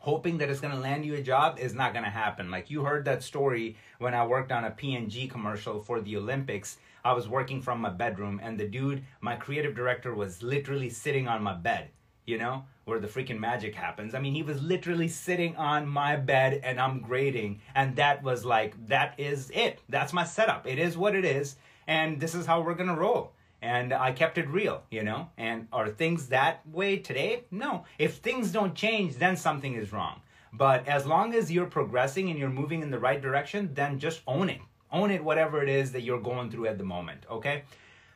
hoping 0.00 0.38
that 0.38 0.48
it's 0.48 0.60
going 0.60 0.72
to 0.72 0.80
land 0.80 1.04
you 1.04 1.14
a 1.14 1.20
job 1.20 1.58
is 1.58 1.74
not 1.74 1.92
going 1.92 2.04
to 2.04 2.10
happen. 2.10 2.50
Like 2.52 2.70
you 2.70 2.84
heard 2.84 3.04
that 3.06 3.22
story 3.22 3.76
when 3.98 4.14
I 4.14 4.24
worked 4.24 4.52
on 4.52 4.64
a 4.64 4.70
P&G 4.70 5.26
commercial 5.26 5.80
for 5.80 6.00
the 6.00 6.16
Olympics 6.16 6.78
I 7.08 7.14
was 7.14 7.26
working 7.26 7.62
from 7.62 7.80
my 7.80 7.88
bedroom, 7.88 8.38
and 8.42 8.60
the 8.60 8.68
dude, 8.68 9.02
my 9.22 9.34
creative 9.34 9.74
director, 9.74 10.14
was 10.14 10.42
literally 10.42 10.90
sitting 10.90 11.26
on 11.26 11.42
my 11.42 11.54
bed, 11.54 11.88
you 12.26 12.36
know, 12.36 12.66
where 12.84 13.00
the 13.00 13.08
freaking 13.08 13.38
magic 13.38 13.74
happens. 13.74 14.14
I 14.14 14.18
mean, 14.18 14.34
he 14.34 14.42
was 14.42 14.60
literally 14.60 15.08
sitting 15.08 15.56
on 15.56 15.88
my 15.88 16.16
bed 16.16 16.60
and 16.62 16.78
I'm 16.78 17.00
grading, 17.00 17.62
and 17.74 17.96
that 17.96 18.22
was 18.22 18.44
like, 18.44 18.74
that 18.88 19.14
is 19.16 19.50
it. 19.54 19.80
That's 19.88 20.12
my 20.12 20.24
setup. 20.24 20.66
It 20.66 20.78
is 20.78 20.98
what 20.98 21.14
it 21.14 21.24
is, 21.24 21.56
and 21.86 22.20
this 22.20 22.34
is 22.34 22.44
how 22.44 22.60
we're 22.60 22.74
gonna 22.74 22.94
roll. 22.94 23.32
And 23.62 23.94
I 23.94 24.12
kept 24.12 24.36
it 24.36 24.46
real, 24.46 24.82
you 24.90 25.02
know? 25.02 25.30
And 25.38 25.66
are 25.72 25.88
things 25.88 26.26
that 26.26 26.60
way 26.68 26.98
today? 26.98 27.44
No. 27.50 27.86
If 27.98 28.16
things 28.16 28.52
don't 28.52 28.74
change, 28.74 29.16
then 29.16 29.34
something 29.38 29.72
is 29.72 29.94
wrong. 29.94 30.20
But 30.52 30.86
as 30.86 31.06
long 31.06 31.34
as 31.34 31.50
you're 31.50 31.64
progressing 31.78 32.28
and 32.28 32.38
you're 32.38 32.50
moving 32.50 32.82
in 32.82 32.90
the 32.90 32.98
right 32.98 33.22
direction, 33.22 33.72
then 33.72 33.98
just 33.98 34.20
own 34.26 34.50
it 34.50 34.60
own 34.92 35.10
it 35.10 35.22
whatever 35.22 35.62
it 35.62 35.68
is 35.68 35.92
that 35.92 36.02
you're 36.02 36.20
going 36.20 36.50
through 36.50 36.66
at 36.66 36.78
the 36.78 36.84
moment 36.84 37.24
okay? 37.30 37.64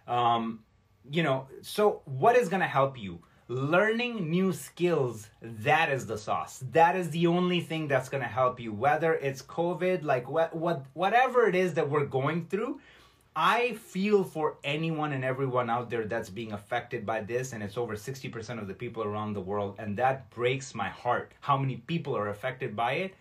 Um, 0.07 0.61
you 1.11 1.23
know 1.23 1.49
so 1.63 2.03
what 2.05 2.37
is 2.37 2.49
going 2.49 2.61
to 2.61 2.67
help 2.67 2.99
you? 2.99 3.21
Learning 3.49 4.31
new 4.31 4.53
skills 4.53 5.29
that 5.43 5.91
is 5.91 6.07
the 6.07 6.17
sauce. 6.17 6.65
That 6.73 6.97
is 6.97 7.11
the 7.11 7.27
only 7.27 7.61
thing 7.61 7.89
that's 7.89 8.09
going 8.09 8.23
to 8.23 8.29
help 8.29 8.61
you. 8.61 8.73
Whether 8.73 9.15
it's 9.15 9.43
covid 9.43 10.03
like 10.03 10.29
what 10.29 10.55
what 10.55 10.87
whatever 10.95 11.47
it 11.47 11.55
is 11.55 11.75
that 11.75 11.89
we're 11.91 12.07
going 12.07 12.47
through 12.47 12.81
I 13.35 13.73
feel 13.77 14.25
for 14.25 14.59
anyone 14.63 15.15
and 15.15 15.25
everyone 15.25 15.71
out 15.71 15.89
there 15.89 16.05
that's 16.05 16.29
being 16.29 16.53
affected 16.53 17.07
by 17.07 17.23
this, 17.23 17.55
and 17.55 17.63
it's 17.63 17.79
over 17.79 17.97
60% 17.97 18.61
of 18.61 18.69
the 18.69 18.75
people 18.75 19.03
around 19.03 19.33
the 19.33 19.41
world, 19.41 19.77
and 19.79 19.97
that 19.97 20.29
breaks 20.29 20.75
my 20.75 20.91
heart 20.91 21.33
how 21.41 21.57
many 21.57 21.77
people 21.77 22.15
are 22.15 22.29
affected 22.29 22.77
by 22.77 22.93
it. 22.93 23.15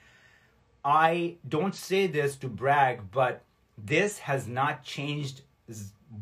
I 0.84 1.38
don't 1.48 1.76
say 1.76 2.08
this 2.08 2.36
to 2.38 2.48
brag, 2.48 3.12
but 3.12 3.44
this 3.78 4.20
has 4.20 4.48
not 4.48 4.84
changed 4.84 5.42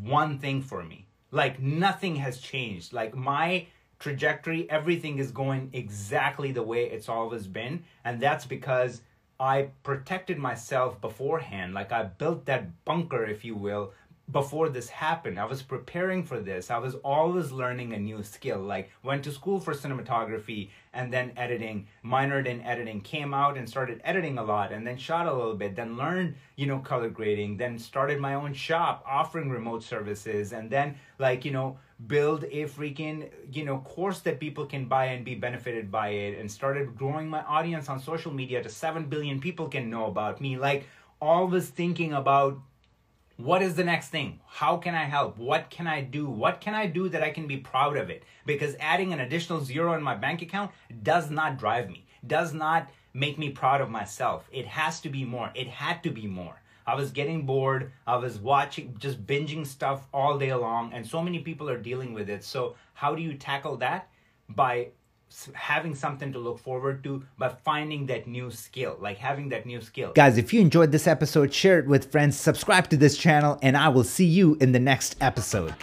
one 0.02 0.40
thing 0.40 0.62
for 0.62 0.84
me. 0.84 1.06
Like 1.32 1.62
nothing 1.62 2.16
has 2.18 2.40
changed. 2.40 2.94
Like 2.94 3.16
my 3.16 3.68
trajectory, 4.00 4.70
everything 4.70 5.20
is 5.20 5.32
going 5.32 5.70
exactly 5.74 6.52
the 6.52 6.64
way 6.64 6.86
it's 6.86 7.10
always 7.10 7.48
been. 7.48 7.84
And 8.04 8.20
that's 8.20 8.46
because 8.46 9.02
I 9.40 9.70
protected 9.84 10.38
myself 10.38 11.00
beforehand. 11.00 11.74
Like 11.74 11.92
I 11.92 12.04
built 12.04 12.46
that 12.46 12.84
bunker, 12.86 13.26
if 13.26 13.46
you 13.46 13.56
will, 13.56 13.94
before 14.32 14.70
this 14.70 14.90
happened. 14.90 15.40
I 15.40 15.46
was 15.46 15.62
preparing 15.62 16.24
for 16.24 16.40
this. 16.40 16.70
I 16.70 16.78
was 16.78 16.96
always 16.96 17.52
learning 17.52 17.94
a 17.94 18.00
new 18.00 18.24
skill. 18.24 18.60
Like 18.60 18.92
went 19.04 19.24
to 19.24 19.32
school 19.32 19.60
for 19.60 19.74
cinematography 19.74 20.70
and 20.94 21.12
then 21.12 21.32
editing, 21.36 21.88
minored 22.06 22.46
in 22.46 22.62
editing, 22.62 23.02
came 23.02 23.34
out 23.34 23.58
and 23.58 23.68
started 23.68 24.02
editing 24.04 24.38
a 24.38 24.44
lot 24.44 24.72
and 24.72 24.86
then 24.86 24.98
shot 24.98 25.28
a 25.28 25.34
little 25.34 25.56
bit, 25.56 25.76
then 25.76 25.98
learned, 25.98 26.36
you 26.56 26.68
know, 26.68 26.80
color 26.80 27.10
grading, 27.10 27.58
then 27.58 27.80
started 27.80 28.20
my 28.20 28.36
own 28.36 28.54
shop 28.54 29.04
offering 29.08 29.50
remote 29.50 29.84
services 29.84 30.54
and 30.54 30.70
then 30.70 30.96
like, 31.18 31.44
you 31.44 31.52
know, 31.52 31.78
build 32.08 32.44
a 32.46 32.66
freaking, 32.66 33.30
you 33.52 33.66
know, 33.66 33.80
course 33.80 34.20
that 34.22 34.40
people 34.40 34.66
can 34.66 34.86
buy 34.86 35.06
and 35.06 35.26
be 35.26 35.36
benefited 35.36 35.92
by 35.92 36.10
it 36.10 36.40
and 36.40 36.50
started 36.52 36.96
growing 36.96 37.28
my 37.28 37.44
audience 37.44 37.90
on 37.90 38.00
social 38.00 38.32
media 38.32 38.62
to 38.62 38.70
7 38.70 39.06
billion 39.06 39.40
people 39.40 39.68
can 39.68 39.90
know 39.90 40.06
about 40.06 40.40
me. 40.40 40.58
Like 40.58 40.86
always 41.22 41.68
thinking 41.70 42.14
about 42.14 42.60
what 43.40 43.62
is 43.62 43.76
the 43.76 43.86
next 43.86 44.10
thing? 44.10 44.42
How 44.46 44.76
can 44.76 44.94
I 44.94 45.06
help? 45.06 45.38
What 45.38 45.70
can 45.70 45.88
I 45.88 46.02
do? 46.02 46.30
What 46.30 46.60
can 46.60 46.76
I 46.76 46.88
do 46.88 47.08
that 47.08 47.24
I 47.24 47.30
can 47.30 47.48
be 47.48 47.56
proud 47.56 47.96
of 47.96 48.10
it? 48.10 48.24
Because 48.46 48.76
adding 48.82 49.14
an 49.14 49.22
additional 49.22 49.64
zero 49.64 49.94
in 49.94 50.04
my 50.04 50.14
bank 50.14 50.42
account 50.42 50.72
does 51.04 51.30
not 51.30 51.58
drive 51.58 51.90
me, 51.90 52.06
does 52.28 52.54
not 52.54 52.90
make 53.14 53.38
me 53.38 53.50
proud 53.50 53.80
of 53.80 53.90
myself. 53.90 54.50
It 54.52 54.66
has 54.66 55.00
to 55.02 55.10
be 55.10 55.24
more. 55.24 55.52
It 55.56 55.68
had 55.70 56.04
to 56.04 56.10
be 56.10 56.28
more. 56.28 56.62
I 56.86 56.96
was 56.96 57.12
getting 57.12 57.46
bored. 57.46 57.94
I 58.06 58.18
was 58.18 58.40
watching, 58.40 58.98
just 59.00 59.26
binging 59.26 59.66
stuff 59.66 60.06
all 60.14 60.38
day 60.38 60.54
long, 60.54 60.92
and 60.92 61.08
so 61.08 61.22
many 61.22 61.40
people 61.40 61.70
are 61.70 61.78
dealing 61.78 62.14
with 62.14 62.30
it. 62.30 62.44
So, 62.44 62.76
how 62.94 63.16
do 63.16 63.22
you 63.22 63.36
tackle 63.36 63.78
that? 63.78 64.10
By 64.50 64.90
having 65.54 65.96
something 65.96 66.32
to 66.34 66.40
look 66.40 66.60
forward 66.60 67.04
to 67.04 67.24
but 67.38 67.60
finding 67.62 68.06
that 68.08 68.28
new 68.28 68.50
skill 68.52 68.98
like 69.00 69.18
having 69.18 69.50
that 69.50 69.66
new 69.66 69.82
skill. 69.82 70.12
Guys 70.14 70.38
if 70.38 70.54
you 70.54 70.62
enjoyed 70.62 70.92
this 70.92 71.08
episode 71.08 71.54
share 71.54 71.80
it 71.80 71.88
with 71.88 72.12
friends 72.12 72.38
subscribe 72.38 72.90
to 72.90 72.98
this 72.98 73.18
channel 73.18 73.58
and 73.62 73.78
i 73.78 73.88
will 73.88 74.04
see 74.04 74.26
you 74.26 74.58
in 74.60 74.72
the 74.72 74.80
next 74.80 75.16
episode 75.22 75.74